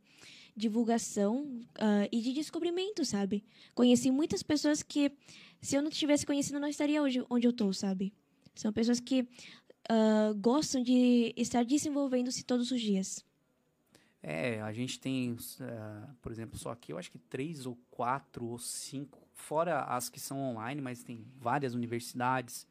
[0.56, 3.44] divulgação ah, e de descobrimento, sabe?
[3.74, 5.12] Conheci muitas pessoas que,
[5.60, 8.12] se eu não tivesse conhecido, não estaria hoje onde eu estou, sabe?
[8.54, 9.28] São pessoas que
[9.88, 13.24] ah, gostam de estar desenvolvendo-se todos os dias.
[14.22, 18.46] É, a gente tem, ah, por exemplo, só aqui, eu acho que três ou quatro
[18.46, 22.66] ou cinco fora as que são online, mas tem várias universidades.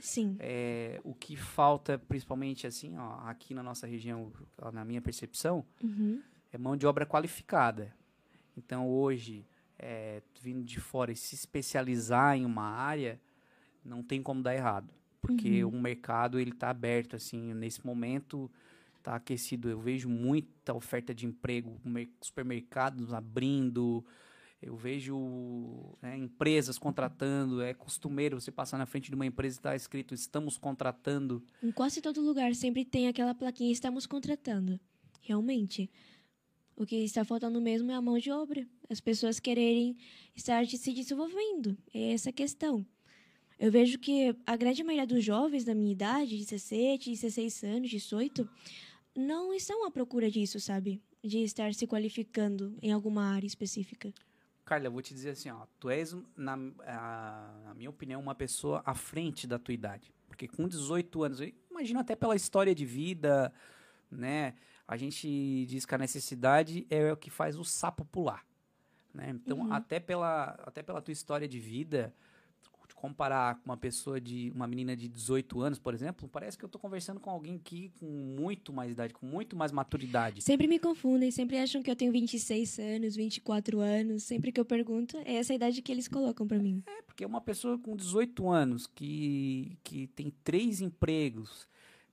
[0.00, 0.36] Sim.
[0.38, 4.32] É, o que falta, principalmente assim, ó, aqui na nossa região,
[4.72, 6.20] na minha percepção, Uhum.
[6.52, 7.94] é mão de obra qualificada.
[8.56, 9.46] Então hoje,
[9.78, 13.20] é, vindo de fora e se especializar em uma área,
[13.84, 14.92] não tem como dar errado.
[15.20, 18.50] Porque o mercado ele está aberto, assim, nesse momento
[18.98, 19.68] está aquecido.
[19.68, 24.04] Eu vejo muita oferta de emprego, mer- supermercados abrindo,
[24.62, 27.62] eu vejo né, empresas contratando.
[27.62, 31.42] É costumeiro você passar na frente de uma empresa e está escrito estamos contratando.
[31.62, 34.78] Em quase todo lugar sempre tem aquela plaquinha estamos contratando.
[35.22, 35.90] Realmente.
[36.76, 38.66] O que está faltando mesmo é a mão de obra.
[38.88, 39.96] As pessoas quererem
[40.34, 41.76] estar se desenvolvendo.
[41.92, 42.86] É essa a questão.
[43.58, 48.48] Eu vejo que a grande maioria dos jovens da minha idade, 17, 16 anos, 18,
[49.14, 51.02] não estão à procura disso, sabe?
[51.22, 54.14] De estar se qualificando em alguma área específica.
[54.70, 56.54] Carla, eu vou te dizer assim, ó, tu és, na,
[56.86, 60.14] a- na minha opinião, uma pessoa à frente da tua idade.
[60.28, 63.52] Porque com 18 anos, eu imagino até pela história de vida,
[64.08, 64.54] né?
[64.86, 68.46] A gente diz que a necessidade é o que faz o sapo pular.
[69.12, 69.30] Né?
[69.30, 72.14] Então, até, pela, até pela tua história de vida,
[73.00, 74.52] comparar com uma pessoa de.
[74.54, 77.90] uma menina de 18 anos, por exemplo, parece que eu tô conversando com alguém aqui
[77.98, 80.42] com muito mais idade, com muito mais maturidade.
[80.42, 84.24] Sempre me confundem, sempre acham que eu tenho 26 anos, 24 anos.
[84.24, 86.82] Sempre que eu pergunto, é essa a idade que eles colocam pra mim.
[86.86, 91.66] É, porque uma pessoa com 18 anos que, que tem três empregos,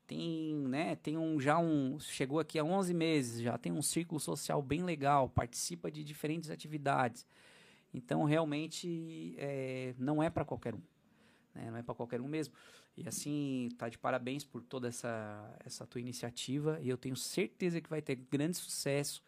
[0.08, 4.22] tem, né, tem um já um, chegou aqui há 11 meses, já tem um círculo
[4.22, 7.26] social bem legal, participa de diferentes atividades.
[7.98, 10.82] Então, realmente, é, não é para qualquer um.
[11.54, 12.54] né, Não é para qualquer um mesmo.
[12.96, 16.80] E assim, tá de parabéns por toda essa, essa tua iniciativa.
[16.82, 19.22] E eu tenho certeza que vai ter grande sucesso.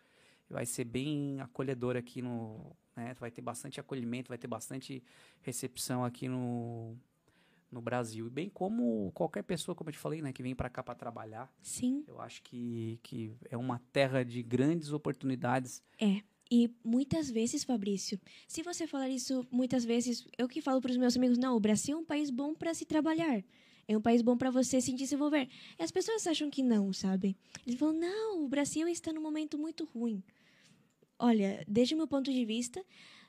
[0.50, 2.76] Vai ser bem acolhedor aqui no.
[2.96, 5.02] Né, vai ter bastante acolhimento, vai ter bastante
[5.42, 6.98] recepção aqui no,
[7.72, 8.28] no Brasil.
[8.28, 10.96] E bem como qualquer pessoa, como eu te falei, né, que vem para cá para
[10.96, 11.52] trabalhar.
[11.62, 12.04] Sim.
[12.08, 15.84] Eu acho que, que é uma terra de grandes oportunidades.
[16.00, 16.22] É.
[16.52, 20.98] E muitas vezes, Fabrício, se você falar isso muitas vezes, eu que falo para os
[20.98, 23.44] meus amigos, não, o Brasil é um país bom para se trabalhar.
[23.88, 25.48] É um país bom para você se desenvolver.
[25.78, 27.36] E as pessoas acham que não, sabe?
[27.66, 30.24] Eles falam, não, o Brasil está num momento muito ruim.
[31.20, 32.84] Olha, desde o meu ponto de vista,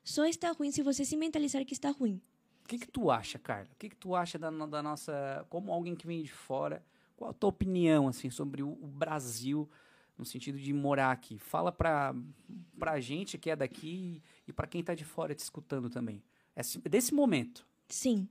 [0.05, 2.21] só está ruim se você se mentalizar que está ruim.
[2.65, 3.69] O que, que tu acha, Carla?
[3.73, 5.45] O que, que tu acha da, da nossa.
[5.51, 6.85] Como alguém que vem de fora,
[7.17, 9.69] qual a tua opinião assim, sobre o, o Brasil
[10.21, 11.39] no sentido de morar aqui?
[11.39, 12.15] Fala pra,
[12.79, 16.23] pra gente que é daqui e pra quem tá de fora te escutando também.
[16.55, 17.67] Esse- desse momento.
[17.89, 18.29] Sim.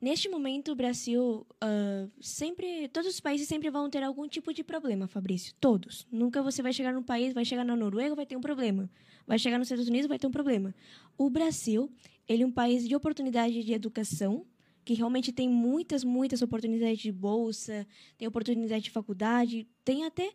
[0.00, 2.88] Neste momento, o Brasil ah, sempre.
[2.88, 5.54] Todos os países sempre vão ter algum tipo de problema, Fabrício.
[5.60, 6.06] Todos.
[6.10, 8.90] Nunca você vai chegar num país, vai chegar na Noruega, vai ter um problema.
[9.26, 10.74] Vai chegar nos Estados Unidos, vai ter um problema.
[11.18, 11.92] O Brasil,
[12.26, 14.46] ele é um país de oportunidade de educação,
[14.86, 20.32] que realmente tem muitas, muitas oportunidades de bolsa, tem oportunidade de faculdade, tem até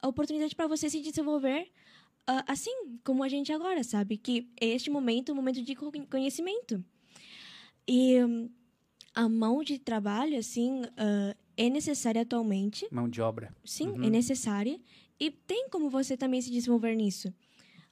[0.00, 1.68] a oportunidade para você se desenvolver
[2.26, 2.70] ah, assim
[3.04, 4.16] como a gente agora, sabe?
[4.16, 6.84] Que este momento é um momento de co- conhecimento.
[7.86, 8.50] E hum,
[9.14, 12.86] a mão de trabalho, assim, ah, é necessária atualmente.
[12.90, 13.54] Mão de obra.
[13.64, 14.04] Sim, Uhum.
[14.04, 14.78] é necessária.
[15.18, 17.32] E tem como você também se desenvolver nisso.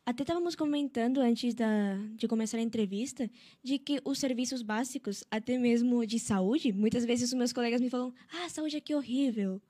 [0.05, 3.29] Até estávamos comentando antes da, de começar a entrevista
[3.61, 7.91] de que os serviços básicos, até mesmo de saúde, muitas vezes os meus colegas me
[7.91, 9.61] falam: ah, saúde aqui é horrível.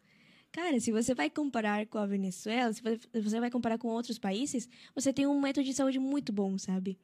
[0.57, 4.67] Cara, se você vai comparar com a Venezuela, se você- vai comparar com outros países,
[4.95, 6.99] você tem um método de saúde muito bom, sabe?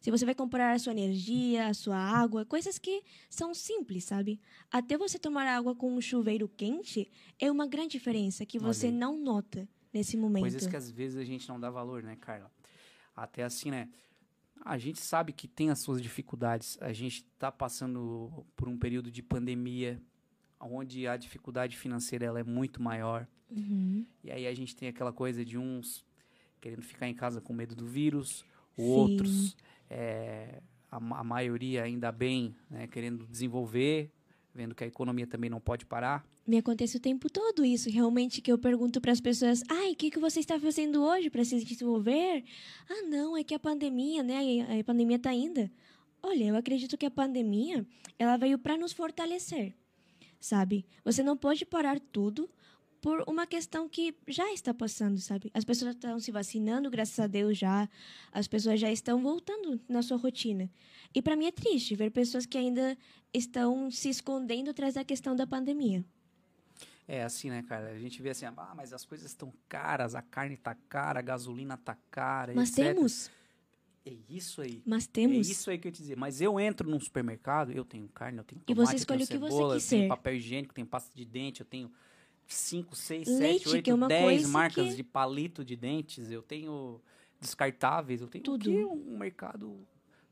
[0.00, 4.40] Se você vai comparar a sua energia, a sua água, coisas que são simples, sabe?
[4.70, 7.10] Até você tomar água com um chuveiro quente
[7.40, 10.42] é uma grande diferença que você não nota nesse momento.
[10.42, 12.52] Coisas que às vezes a gente não dá valor, né, Carla?
[13.16, 13.88] Até assim, né?
[14.64, 16.78] A gente sabe que tem as suas dificuldades.
[16.80, 20.00] A gente está passando por um período de pandemia,
[20.62, 23.26] onde a dificuldade financeira ela é muito maior.
[23.50, 24.06] Uhum.
[24.24, 26.04] E aí a gente tem aquela coisa de uns
[26.60, 28.44] querendo ficar em casa com medo do vírus,
[28.76, 29.56] outros,
[29.90, 34.10] é, a, a maioria ainda bem, né, querendo desenvolver,
[34.54, 36.24] vendo que a economia também não pode parar.
[36.46, 39.96] Me acontece o tempo todo isso, realmente, que eu pergunto para as pessoas: ai, o
[39.96, 42.44] que, que você está fazendo hoje para se desenvolver?
[42.88, 44.80] Ah, não, é que a pandemia, né?
[44.80, 45.70] A pandemia está ainda.
[46.20, 47.86] Olha, eu acredito que a pandemia,
[48.18, 49.74] ela veio para nos fortalecer,
[50.42, 50.84] sabe?
[51.04, 52.50] Você não pode parar tudo
[53.00, 55.50] por uma questão que já está passando, sabe?
[55.54, 57.88] As pessoas estão se vacinando, graças a Deus já.
[58.30, 60.70] As pessoas já estão voltando na sua rotina.
[61.14, 62.96] E para mim é triste ver pessoas que ainda
[63.32, 66.04] estão se escondendo atrás da questão da pandemia.
[67.08, 67.90] É assim, né, cara?
[67.90, 71.22] A gente vê assim, ah, mas as coisas estão caras, a carne tá cara, a
[71.22, 72.94] gasolina tá cara, Mas etc.
[72.94, 73.30] temos.
[74.04, 74.82] É isso aí.
[74.84, 75.48] Mas É temos.
[75.48, 76.16] isso aí que eu ia te dizer.
[76.16, 79.26] Mas eu entro num supermercado, eu tenho carne, eu tenho E tomate, você eu escolhe
[79.26, 79.96] tenho o que você cebola, eu quiser.
[79.96, 81.90] tenho papel higiênico, tenho pasta de dente, eu tenho
[82.46, 85.76] 5, 6, Leite, 7, que é 8, uma 10 coisa marcas que- de palito de
[85.76, 87.00] dentes, eu tenho
[87.40, 88.70] descartáveis, eu tenho Tudo.
[88.70, 89.78] aqui um mercado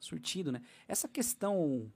[0.01, 0.61] surtido, né?
[0.89, 1.91] Essa questão,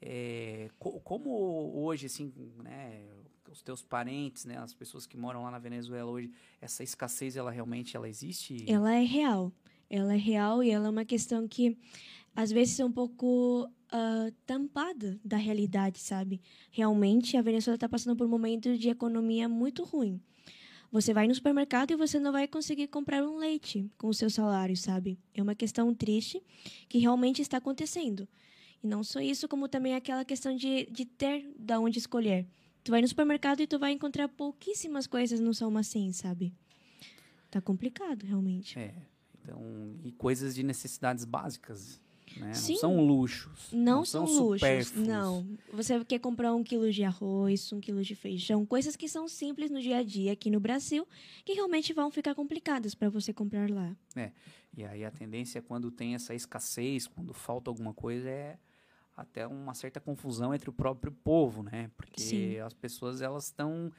[0.00, 1.30] é, co- como
[1.76, 2.32] hoje, assim,
[2.62, 3.04] né,
[3.50, 6.30] os teus parentes, né, as pessoas que moram lá na Venezuela hoje,
[6.60, 8.64] essa escassez, ela realmente, ela existe?
[8.70, 9.52] Ela é real.
[9.90, 11.76] Ela é real e ela é uma questão que
[12.34, 16.40] às vezes é um pouco ah, tampada da realidade, sabe?
[16.70, 20.20] Realmente a Venezuela está passando por um momento de economia muito ruim.
[20.92, 24.30] Você vai no supermercado e você não vai conseguir comprar um leite com o seu
[24.30, 25.18] salário, sabe?
[25.34, 26.42] É uma questão triste
[26.88, 28.28] que realmente está acontecendo.
[28.82, 32.46] E não só isso, como também aquela questão de, de ter da onde escolher.
[32.82, 36.52] Tu vai no supermercado e tu vai encontrar pouquíssimas coisas no seu almacém, sabe?
[37.50, 38.78] Tá complicado, realmente.
[38.78, 38.94] É,
[39.50, 42.00] então, e coisas de necessidades básicas,
[42.36, 42.46] né?
[42.46, 43.68] Não são luxos.
[43.72, 45.08] Não, são, luxos, supérfluos.
[45.08, 45.58] não.
[45.72, 49.68] Você quer comprar um quilo de arroz, um quilo de feijão, coisas que são simples
[49.68, 51.06] no dia a dia aqui no Brasil,
[51.44, 53.96] que realmente vão ficar complicadas para você comprar lá.
[54.76, 58.56] E aí a tendência é quando tem essa escassez, quando falta alguma coisa, é
[59.16, 61.90] até uma certa confusão entre o próprio povo, né?
[61.96, 62.58] Porque Sim.
[62.58, 63.92] as pessoas, elas estão,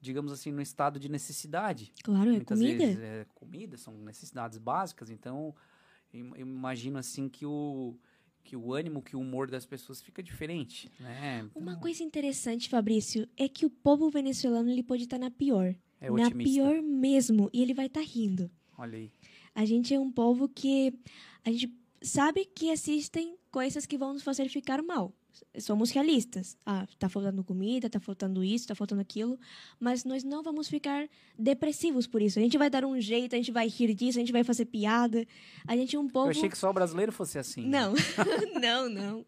[0.00, 1.92] digamos assim, no estado de necessidade.
[2.02, 2.78] Claro, é Muitas comida.
[2.86, 5.54] vezes é comida, são necessidades básicas, então
[6.12, 7.96] eu imagino assim que o
[8.42, 11.50] que o ânimo, que o humor das pessoas fica diferente, né?
[11.52, 15.74] Uma Então, coisa interessante, Fabrício, é que o povo venezuelano ele pode estar na pior.
[16.00, 16.52] é na otimista.
[16.52, 17.50] pior mesmo.
[17.52, 18.48] E ele vai estar rindo.
[18.78, 19.10] Olha aí.
[19.52, 20.94] A gente é um povo que
[21.44, 25.12] a gente sabe que existem coisas que vão nos fazer ficar mal.
[25.58, 26.56] Somos realistas.
[26.64, 29.38] Ah, tá faltando comida, tá faltando isso, tá faltando aquilo,
[29.78, 31.08] mas nós não vamos ficar
[31.38, 32.38] depressivos por isso.
[32.38, 34.66] A gente vai dar um jeito, a gente vai rir disso, a gente vai fazer
[34.66, 35.26] piada.
[35.66, 37.62] A gente é um povo Eu achei que só o brasileiro fosse assim.
[37.62, 37.80] né?
[37.80, 37.94] Não.
[38.60, 39.26] não, não.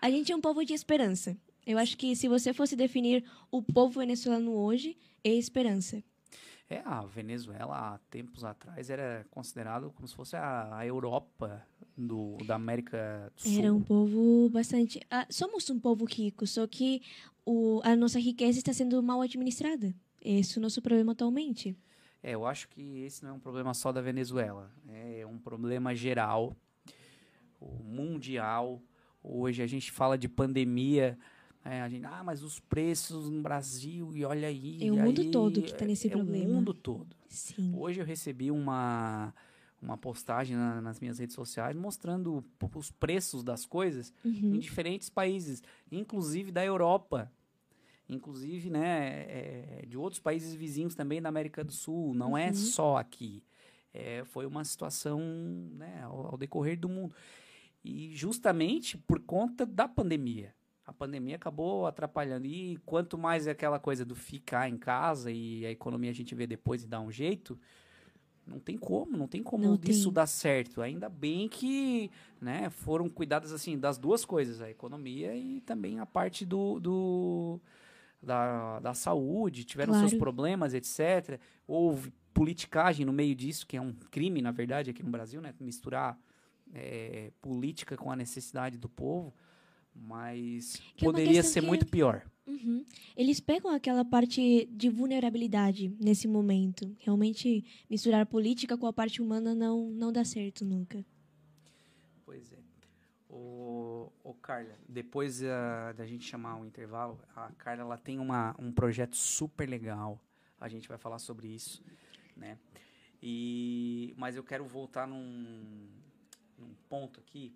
[0.00, 1.36] A gente é um povo de esperança.
[1.66, 6.02] Eu acho que se você fosse definir o povo venezuelano hoje, é esperança.
[6.70, 11.66] É, a Venezuela, há tempos atrás, era considerado como se fosse a, Europa
[11.96, 13.58] do, da América do Sul.
[13.58, 15.00] Era um povo bastante.
[15.10, 17.02] ah, somos um povo rico, só que
[17.44, 19.92] o, a nossa riqueza está sendo mal administrada.
[20.22, 21.76] Esse é o nosso problema atualmente.
[22.22, 24.70] É, eu acho que esse não é um problema só da Venezuela.
[24.88, 26.56] É um problema geral,
[27.82, 28.80] mundial.
[29.24, 31.18] Hoje a gente fala de pandemia.
[31.64, 34.78] É, a gente, ah, mas os preços no Brasil, e olha aí.
[34.86, 36.44] É o mundo aí, todo que tá nesse é problema.
[36.50, 37.14] o mundo todo.
[37.28, 37.72] Sim.
[37.76, 39.32] Hoje eu recebi uma,
[39.80, 42.44] uma postagem na- nas minhas redes sociais mostrando
[42.74, 44.58] os preços das coisas em Uhum.
[44.58, 47.30] diferentes países, inclusive da Europa,
[48.08, 52.14] inclusive né, é, de outros países vizinhos também da América do Sul.
[52.14, 52.54] Não é Uhum.
[52.54, 53.42] só aqui.
[53.92, 55.20] É, foi uma situação
[55.72, 57.14] né, ao, ao decorrer do mundo.
[57.84, 60.54] E justamente por conta da pandemia.
[60.90, 62.46] A pandemia acabou atrapalhando.
[62.48, 66.34] E quanto mais é aquela coisa do ficar em casa e a economia a gente
[66.34, 67.56] vê depois e dá um jeito,
[68.44, 70.14] não tem como, não tem como Não isso tem.
[70.14, 70.82] dar certo.
[70.82, 72.10] Ainda bem que
[72.40, 77.60] né, foram cuidadas assim das duas coisas, a economia e também a parte do, do-
[78.20, 80.18] da, da saúde, tiveram seus Claro.
[80.18, 81.38] problemas, etc.
[81.68, 85.54] Houve politicagem no meio disso, que é um crime, na verdade, aqui no Brasil, né?
[85.60, 86.18] Misturar
[86.74, 89.32] é, política com a necessidade do povo,
[89.94, 92.28] mas Que é poderia ser que- muito pior.
[92.46, 92.84] Uhum.
[93.16, 96.94] Eles pegam aquela parte de vulnerabilidade nesse momento.
[96.98, 101.04] Realmente, misturar política com a parte humana não, não dá certo nunca.
[102.24, 102.58] Pois é.
[103.28, 108.56] O, o Carla, depois ah, da gente chamar o intervalo, a Carla ela tem uma,
[108.58, 110.20] um projeto super legal.
[110.60, 111.80] A gente vai falar sobre isso,
[112.36, 112.58] né?
[113.22, 115.88] E, mas eu quero voltar num,
[116.58, 117.54] num ponto aqui.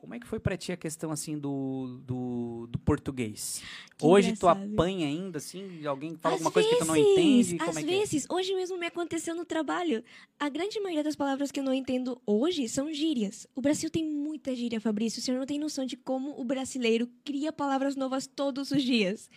[0.00, 3.62] Como é que foi pra ti a questão assim do, do, do português?
[3.98, 5.84] Que Hoje tu apanha ainda assim?
[5.84, 7.58] Alguém fala Às alguma coisa que tu não vezes, entende?
[7.58, 7.98] Como Às é que é?
[7.98, 10.02] vezes, hoje mesmo me aconteceu no trabalho.
[10.38, 13.46] A grande maioria das palavras que eu não entendo hoje são gírias.
[13.54, 15.20] O Brasil tem muita gíria, Fabrício.
[15.20, 19.28] O senhor não tem noção de como o brasileiro cria palavras novas todos os dias.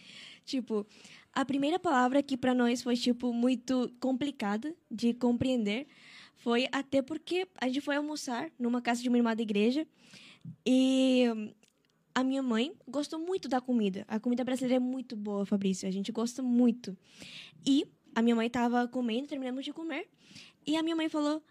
[0.46, 0.88] Tipo,
[1.34, 5.88] a primeira palavra que para nós foi tipo muito complicada de compreender
[6.36, 9.86] foi até porque a gente foi almoçar numa casa de uma irmã da igreja
[10.66, 11.26] e
[12.16, 14.06] a minha mãe gostou muito da comida.
[14.08, 15.88] A comida brasileira é muito boa, Fabrício.
[15.88, 16.96] A gente gosta muito.
[17.66, 20.08] E a minha mãe estava comendo, terminamos de comer.
[20.66, 21.44] E a minha mãe falou: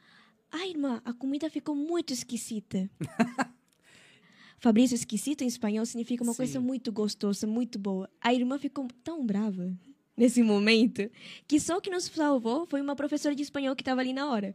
[0.51, 2.88] Ai, irmã, a comida ficou muito esquisita.
[4.59, 6.64] Fabrício, esquisito em espanhol significa uma coisa Sim.
[6.64, 8.09] muito gostosa, muito boa.
[8.20, 9.76] A irmã ficou tão brava
[10.16, 11.11] nesse momento
[11.49, 14.30] que só o que nos salvou foi uma professora de espanhol que estava ali na
[14.30, 14.55] hora.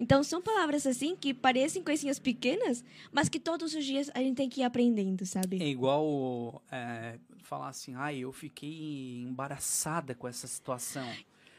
[0.00, 2.82] Então, são palavras assim que parecem coisinhas pequenas,
[3.12, 5.62] mas que todos os dias a gente tem que ir aprendendo, sabe?
[5.62, 11.06] É igual é, falar assim, ai, eu fiquei embaraçada com essa situação.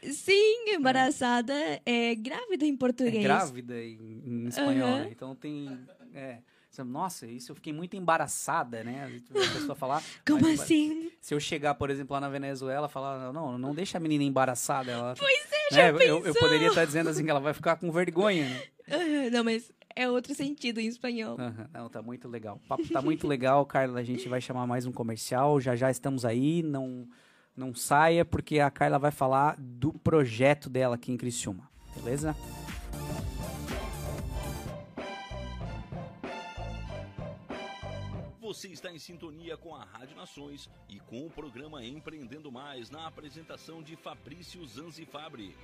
[0.02, 1.54] Sim, embaraçada
[1.86, 3.22] é, grávida em É português.
[3.22, 5.08] grávida em, em espanhol, né?
[5.12, 5.78] Então tem.
[6.12, 6.38] É,
[6.78, 9.20] nossa, isso eu fiquei muito embaraçada, né?
[9.30, 10.02] A pessoa falar.
[10.26, 11.10] Como mas- assim?
[11.20, 14.90] Se eu chegar, por exemplo, lá na Venezuela, falar, não, não deixa a menina embaraçada.
[14.90, 15.98] Ela, Pois é, né?
[16.08, 19.30] eu, eu poderia estar dizendo assim que ela vai ficar com vergonha, né?
[19.30, 21.36] Não, mas é outro sentido em espanhol.
[21.72, 22.60] Não, tá muito legal.
[22.64, 24.00] O papo tá muito legal, Carla.
[24.00, 25.60] A gente vai chamar mais um comercial.
[25.60, 26.62] Já já estamos aí.
[26.62, 27.06] Não,
[27.56, 31.68] não saia, porque a Carla vai falar do projeto dela aqui em Criciúma.
[31.96, 32.34] Beleza?
[38.52, 43.06] Você está em sintonia com a Rádio Nações e com o programa Empreendendo Mais na
[43.06, 45.56] apresentação de Fabrício Zanzi Fabri.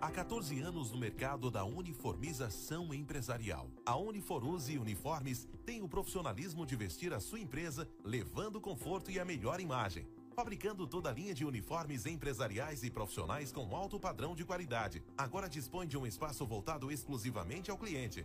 [0.00, 3.70] Há 14 anos no mercado da uniformização empresarial.
[3.84, 9.24] A Uniforuse Uniformes tem o profissionalismo de vestir a sua empresa, levando conforto e a
[9.26, 10.08] melhor imagem.
[10.38, 15.02] Fabricando toda a linha de uniformes empresariais e profissionais com alto padrão de qualidade.
[15.16, 18.24] Agora dispõe de um espaço voltado exclusivamente ao cliente.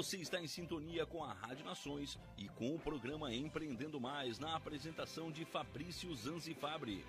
[0.00, 4.56] Você está em sintonia com a Rádio Nações e com o programa Empreendendo Mais na
[4.56, 7.04] apresentação de Fabrício Zanzi Fabri.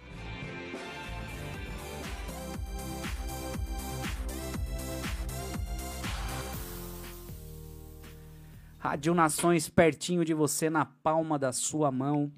[8.78, 12.30] Rádio Nações pertinho de você, na palma da sua mão.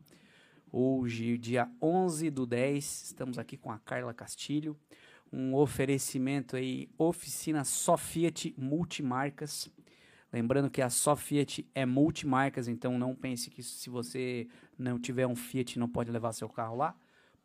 [0.71, 4.79] Hoje, dia 11 do 10, estamos aqui com a Carla Castilho.
[5.31, 9.73] Um oferecimento aí, oficina Só Fiat Multimarcas.
[10.33, 14.47] Lembrando que a Só Fiat é multimarcas, então não pense que se você
[14.79, 16.95] não tiver um Fiat não pode levar seu carro lá.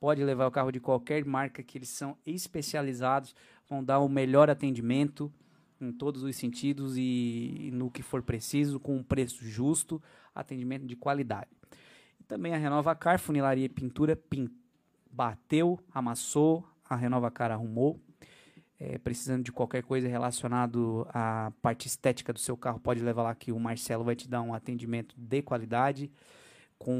[0.00, 3.34] Pode levar o carro de qualquer marca que eles são especializados,
[3.68, 5.30] vão dar o melhor atendimento
[5.78, 10.02] em todos os sentidos e, no que for preciso, com um preço justo,
[10.34, 11.50] atendimento de qualidade.
[12.18, 14.50] E também a Renova Car, funilaria e pintura, pin-
[15.10, 18.00] bateu, amassou, a Renova Car arrumou.
[18.80, 23.34] É, precisando de qualquer coisa relacionado à parte estética do seu carro, pode levar lá
[23.34, 26.10] que o Marcelo vai te dar um atendimento de qualidade.
[26.78, 26.94] com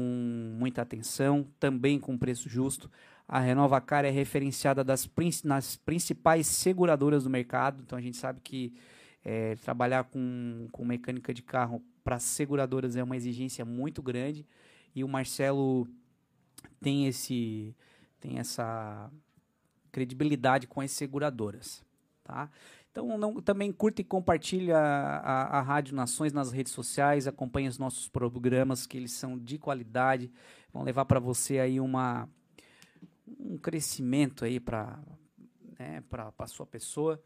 [0.59, 2.91] muita atenção, também com preço justo.
[3.25, 5.09] A Renova Car é referenciada das,
[5.45, 8.73] nas principais seguradoras do mercado, então a gente sabe que
[9.23, 14.45] é, trabalhar com, com mecânica de carro para seguradoras é uma exigência muito grande
[14.95, 15.87] e o Marcelo
[16.81, 17.75] tem esse
[18.19, 19.09] tem essa
[19.91, 21.83] credibilidade com as seguradoras,
[22.23, 22.49] tá?
[22.91, 27.77] Então não- também curta e compartilha a, a Rádio Nações nas redes sociais, acompanhe os
[27.77, 30.31] nossos programas que eles são de qualidade,
[30.73, 32.27] vão levar para você aí uma
[33.39, 34.99] um crescimento aí para
[35.77, 36.03] né,
[36.37, 37.21] a sua pessoa.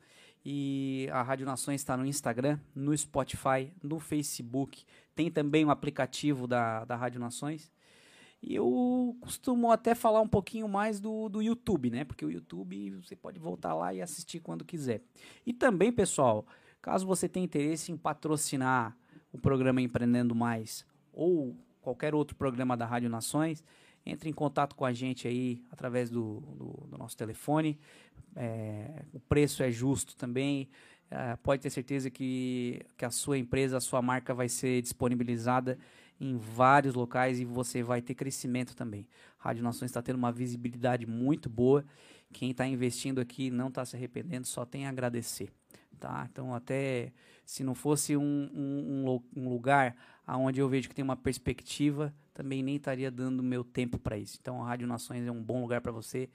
[0.46, 4.84] E a Rádio Nações está no Instagram, no Spotify, no Facebook.
[5.16, 7.72] Tem também o aplicativo da, da Rádio Nações.
[8.46, 12.04] E eu costumo até falar um pouquinho mais do, do YouTube, né?
[12.04, 15.02] Porque o YouTube você pode voltar lá e assistir quando quiser.
[15.46, 16.46] E também, pessoal,
[16.82, 18.98] caso você tenha interesse em patrocinar
[19.32, 23.64] o programa Empreendendo Mais ou qualquer outro programa da Rádio Nações,
[24.06, 27.80] entre em contato com a gente aí através do, do, do nosso telefone.
[28.36, 30.70] É, o preço é justo também.
[31.10, 35.78] É, pode ter certeza que, que a sua empresa, a sua marca vai ser disponibilizada
[36.20, 39.08] em vários locais e você vai ter crescimento também.
[39.38, 41.84] Rádio Nações está tendo uma visibilidade muito boa.
[42.32, 45.52] Quem está investindo aqui não está se arrependendo, só tem a agradecer.
[46.00, 46.28] Tá?
[46.32, 47.12] Então, até
[47.46, 49.96] se não fosse um, um, um lugar
[50.28, 54.38] onde eu vejo que tem uma perspectiva, também nem estaria dando meu tempo para isso.
[54.42, 56.30] Então, a Rádio Nações é um bom lugar para você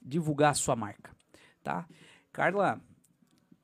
[0.00, 1.10] divulgar a sua marca.
[1.62, 1.88] Tá?
[2.32, 2.80] Carla,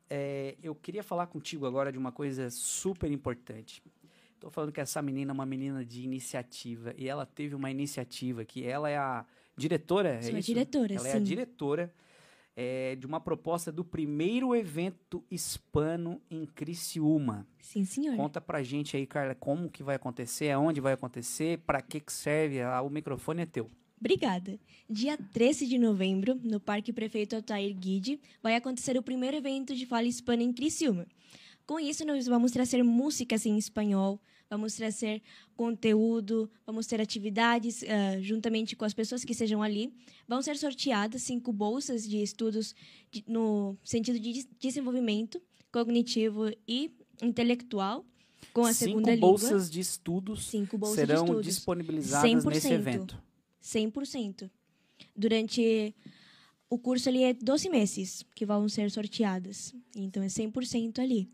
[0.09, 3.82] é, eu queria falar contigo agora de uma coisa super importante.
[4.41, 8.43] Estou falando que essa menina é uma menina de iniciativa e ela teve uma iniciativa
[8.43, 10.47] que ela é a diretora, é Sou a isso?
[10.47, 11.22] diretora, Ela é a sim.
[11.22, 11.95] diretora
[12.57, 17.47] é, de uma proposta do primeiro evento hispano em Criciúma.
[17.61, 18.16] Sim, senhor.
[18.16, 22.11] Conta pra gente aí, Carla, como que vai acontecer, aonde vai acontecer, para que que
[22.12, 23.70] serve, Ah, o microfone é teu.
[24.01, 24.59] Obrigada.
[24.88, 29.84] Dia 13 de novembro, no Parque Prefeito Altair Guide, vai acontecer o primeiro evento de
[29.84, 31.07] fala hispana em Criciúma.
[31.66, 34.18] Com isso, nós vamos trazer músicas em espanhol,
[34.51, 35.22] vamos trazer
[35.57, 39.94] conteúdo, vamos ter atividades ah, juntamente com as pessoas que estejam ali.
[40.26, 42.74] Vão ser sorteadas cinco bolsas de estudos
[43.11, 45.40] de- no sentido de des- desenvolvimento
[45.72, 46.90] cognitivo e
[47.22, 48.05] intelectual,
[48.53, 49.68] com a Cinco segunda bolsas língua.
[49.70, 51.46] de estudos Cinco bolsas serão de estudos.
[51.46, 52.72] disponibilizadas nesse 100%.
[52.72, 53.22] evento.
[53.62, 54.51] 100%.
[55.14, 55.94] Durante
[56.68, 59.74] o curso ali é 12 meses que vão ser sorteadas.
[59.94, 61.28] Então é 100% ali.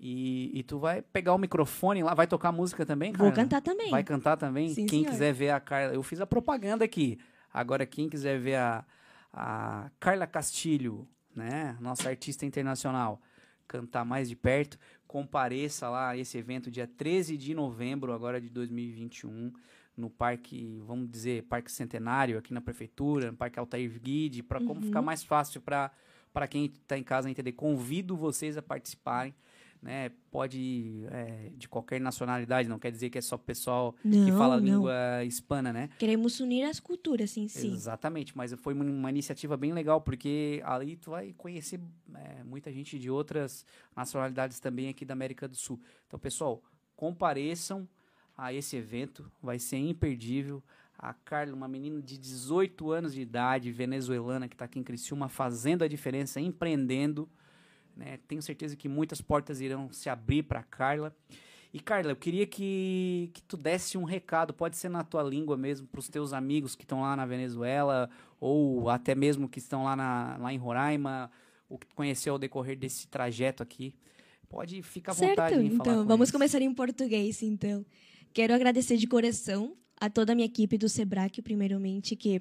[0.00, 3.26] E, e tu vai pegar o microfone lá, vai tocar música também, Carla?
[3.30, 3.90] Vou cantar também.
[3.90, 4.68] Vai cantar também?
[4.68, 5.10] Sim, quem senhor.
[5.10, 7.18] quiser ver a Carla, eu fiz a propaganda aqui.
[7.52, 8.84] Agora, quem quiser ver a,
[9.32, 11.76] a Carla Castilho, né?
[11.80, 13.20] Nossa artista internacional,
[13.66, 18.48] cantar mais de perto, compareça lá a esse evento dia 13 de novembro, agora de
[18.48, 19.52] 2021,
[19.96, 24.74] no Parque, vamos dizer, Parque Centenário, aqui na Prefeitura, no Parque Altair Guide, para como
[24.76, 24.82] Uhum.
[24.82, 25.90] ficar mais fácil para
[26.48, 27.50] quem está em casa entender.
[27.52, 29.34] Convido vocês a participarem.
[29.80, 34.36] Né, pode é, de qualquer nacionalidade, não quer dizer que é só pessoal que Não,
[34.36, 35.88] fala a língua hispana, né?
[35.96, 37.68] Queremos unir as culturas em si.
[37.68, 41.78] Exatamente, mas foi uma- uma iniciativa bem legal, porque ali tu vai conhecer
[42.12, 43.64] é, muita gente de outras
[43.94, 45.80] nacionalidades também aqui da América do Sul.
[46.08, 46.60] Então, pessoal,
[46.96, 47.88] compareçam
[48.36, 50.60] a esse evento, vai ser imperdível.
[50.98, 55.28] A Carla, uma menina de 18 anos de idade, venezuelana, que está aqui em Criciúma,
[55.28, 57.28] fazendo a diferença, empreendendo.
[57.98, 58.18] Né?
[58.28, 61.14] Tenho certeza que muitas portas irão se abrir para Carla.
[61.74, 65.56] E Carla, eu queria que, que tu desse um recado, pode ser na tua língua
[65.56, 68.08] mesmo, para os teus amigos que estão lá na Venezuela,
[68.40, 71.30] ou até mesmo que estão lá, na, lá em Roraima,
[71.68, 73.94] ou que tu conheceu ao decorrer desse trajeto aqui.
[74.48, 76.32] Pode ficar à vontade Certo, em falar então com vamos eles.
[76.32, 77.84] começar em português, então.
[78.32, 82.40] Quero agradecer de coração a toda a minha equipe do Sebrae, primeiramente, que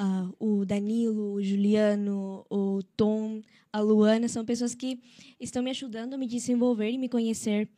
[0.00, 4.98] ah, o Danilo, o Juliano, o Tom, a Luana, são pessoas que
[5.38, 7.68] estão me ajudando a me desenvolver e me conhecer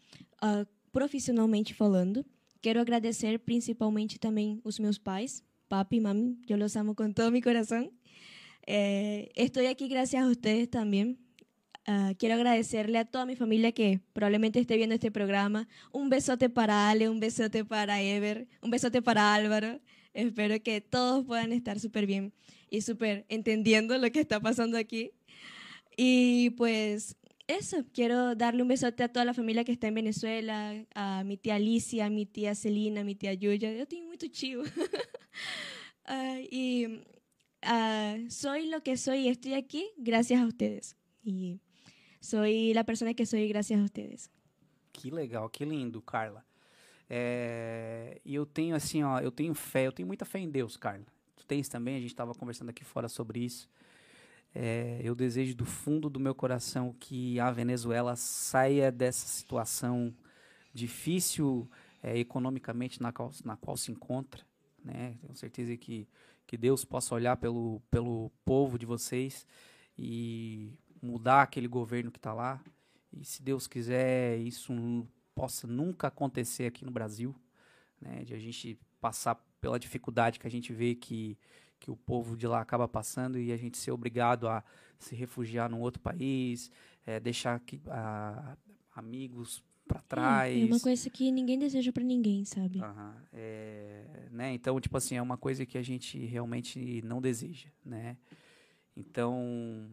[0.40, 2.24] ah, profissionalmente falando.
[2.60, 7.32] Quero agradecer principalmente também os meus pais, papi e mami, eu los amo com todo
[7.32, 7.90] mi corazón.
[8.64, 11.18] Eh, estoy aquí gracias a ustedes también.
[11.86, 15.66] Ah, quiero agradecerle a toda mi familia que probablemente esté viendo este programa.
[15.90, 19.80] Un besote para Ale, un besote para Ever, un besote para Álvaro.
[20.14, 22.32] Espero que todos puedan estar súper bien
[22.70, 25.12] y súper entendiendo lo que está pasando aquí.
[25.96, 30.74] Y pues eso, quiero darle un besote a toda la familia que está en Venezuela,
[30.94, 33.72] a mi tía Alicia, a mi tía Celina, a mi tía Yuya.
[33.72, 34.64] Yo tengo mucho chivo.
[36.04, 37.00] Ah, y
[37.62, 40.96] ah, soy lo que soy y estoy aquí gracias a ustedes.
[41.22, 41.60] Y
[42.18, 44.28] soy la persona que soy gracias a ustedes.
[44.90, 46.44] Que legal, que lindo, Carla.
[47.08, 50.76] É, e eu tenho assim, ó, eu tenho fé, eu tenho muita fé em Deus,
[50.76, 51.04] Carla.
[51.36, 53.68] Tu tens também, a gente estava conversando aqui fora sobre isso.
[54.54, 60.14] É, eu desejo do fundo do meu coração que a Venezuela saia dessa situação
[60.74, 61.70] difícil
[62.02, 64.44] é, economicamente na qual, na qual se encontra.
[64.84, 65.16] Né?
[65.20, 66.08] Tenho certeza que,
[66.46, 69.46] que Deus possa olhar pelo, pelo povo de vocês
[69.98, 72.62] e mudar aquele governo que está lá.
[73.12, 74.72] E se Deus quiser, isso
[75.34, 77.34] possa nunca acontecer aqui no Brasil,
[78.00, 78.24] né?
[78.24, 81.38] de a gente passar pela dificuldade que a gente vê que,
[81.78, 84.62] que o povo de lá acaba passando e a gente ser obrigado a
[84.98, 86.70] se refugiar num outro país,
[87.06, 88.56] é, deixar que, a,
[88.94, 90.56] amigos para trás.
[90.56, 92.80] É, é, uma coisa que ninguém deseja para ninguém, sabe?
[92.80, 94.54] Uhum, é, né?
[94.54, 98.16] Então, tipo assim, é uma coisa que a gente realmente não deseja, né?
[98.96, 99.90] Então,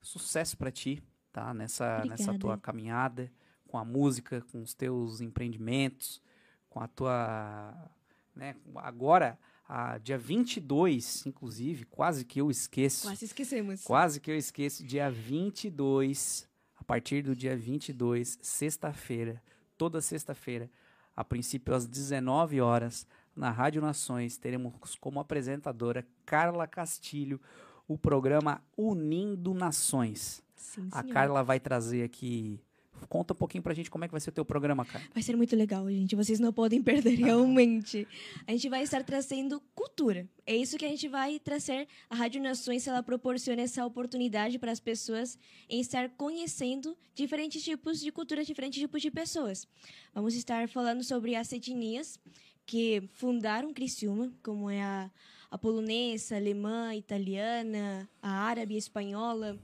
[0.00, 1.02] sucesso para ti,
[1.32, 1.52] tá?
[1.52, 3.30] Nessa, nessa tua caminhada
[3.68, 6.20] com a música, com os teus empreendimentos,
[6.68, 7.74] com a tua,
[8.34, 8.56] né?
[8.74, 9.38] Agora,
[9.68, 13.06] a, dia 22, inclusive, quase que eu esqueço.
[13.06, 13.84] Quase esquecemos.
[13.84, 16.48] Quase que eu esqueço, dia 22
[16.88, 19.42] partir do dia 22, sexta-feira,
[19.76, 20.70] toda sexta-feira,
[21.14, 23.06] a princípio às 19 horas,
[23.36, 27.38] na Rádio Nações, teremos como apresentadora Carla Castilho
[27.86, 30.42] o programa Unindo Nações.
[30.56, 32.58] Sim, a Carla vai trazer aqui
[33.06, 35.04] Conta um pouquinho pra gente como é que vai ser o teu programa, cara.
[35.12, 36.16] Vai ser muito legal, gente.
[36.16, 38.06] Vocês não podem perder, realmente.
[38.46, 40.28] A gente vai estar trazendo cultura.
[40.46, 41.86] É isso que a gente vai trazer.
[42.08, 45.38] A Rádio Nações, ela proporciona essa oportunidade para as pessoas
[45.68, 49.66] em estar conhecendo diferentes tipos de cultura, diferentes tipos de pessoas.
[50.14, 52.18] Vamos estar falando sobre as etnias
[52.66, 55.10] que fundaram Criciúma, como é a,
[55.50, 59.58] a polonesa, a alemã, a italiana, a árabe, a espanhola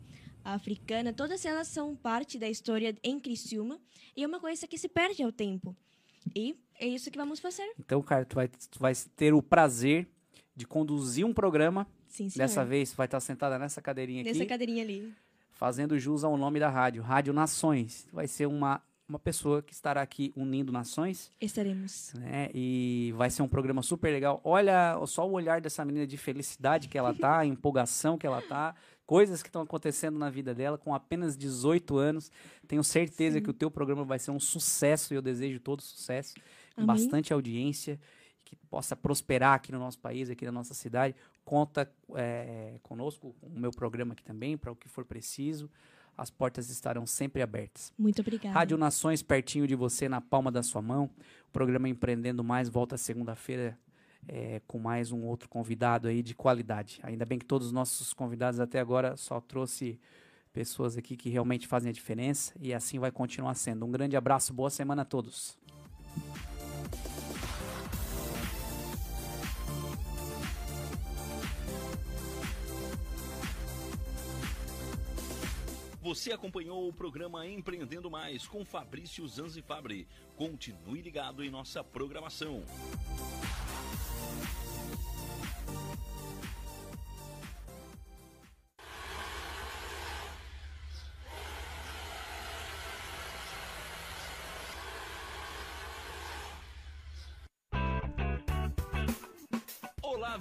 [0.44, 3.80] africana, todas elas são parte da história em Criciúma
[4.16, 5.74] e é uma coisa que se perde ao tempo.
[6.34, 7.72] E é isso que vamos fazer.
[7.78, 10.06] Então, cara, tu vai, tu vai ter o prazer
[10.54, 11.86] de conduzir um programa.
[12.06, 12.46] Sim, senhor.
[12.46, 14.32] Dessa vez, tu vai estar sentada nessa cadeirinha aqui.
[14.32, 15.12] Nessa cadeirinha ali.
[15.52, 18.06] Fazendo jus ao nome da rádio, Rádio Nações.
[18.12, 21.30] Vai ser uma, uma pessoa que estará aqui unindo nações.
[21.40, 22.12] Estaremos.
[22.14, 22.50] Né?
[22.54, 24.40] E vai ser um programa super legal.
[24.44, 28.42] Olha só o olhar dessa menina de felicidade que ela tá, a empolgação que ela
[28.42, 28.74] tá
[29.06, 32.30] coisas que estão acontecendo na vida dela com apenas 18 anos.
[32.66, 33.42] Tenho certeza Sim.
[33.42, 36.34] que o teu programa vai ser um sucesso e eu desejo todo sucesso,
[36.76, 36.86] Amém.
[36.86, 38.00] bastante audiência,
[38.44, 41.14] que possa prosperar aqui no nosso país, aqui na nossa cidade.
[41.44, 45.70] Conta é, conosco, com o meu programa aqui também, para o que for preciso.
[46.16, 47.92] As portas estarão sempre abertas.
[47.98, 48.54] Muito obrigada.
[48.54, 51.10] Rádio Nações, pertinho de você, na palma da sua mão.
[51.48, 53.76] O programa Empreendendo Mais volta segunda-feira
[54.28, 57.00] é, com mais um outro convidado aí de qualidade.
[57.02, 60.00] Ainda bem que todos os nossos convidados até agora só trouxe
[60.52, 63.84] pessoas aqui que realmente fazem a diferença e assim vai continuar sendo.
[63.84, 65.58] Um grande abraço, boa semana a todos.
[76.04, 80.06] Você acompanhou o programa Empreendendo Mais com Fabrício Zanzifabri.
[80.36, 82.62] Continue ligado em nossa programação.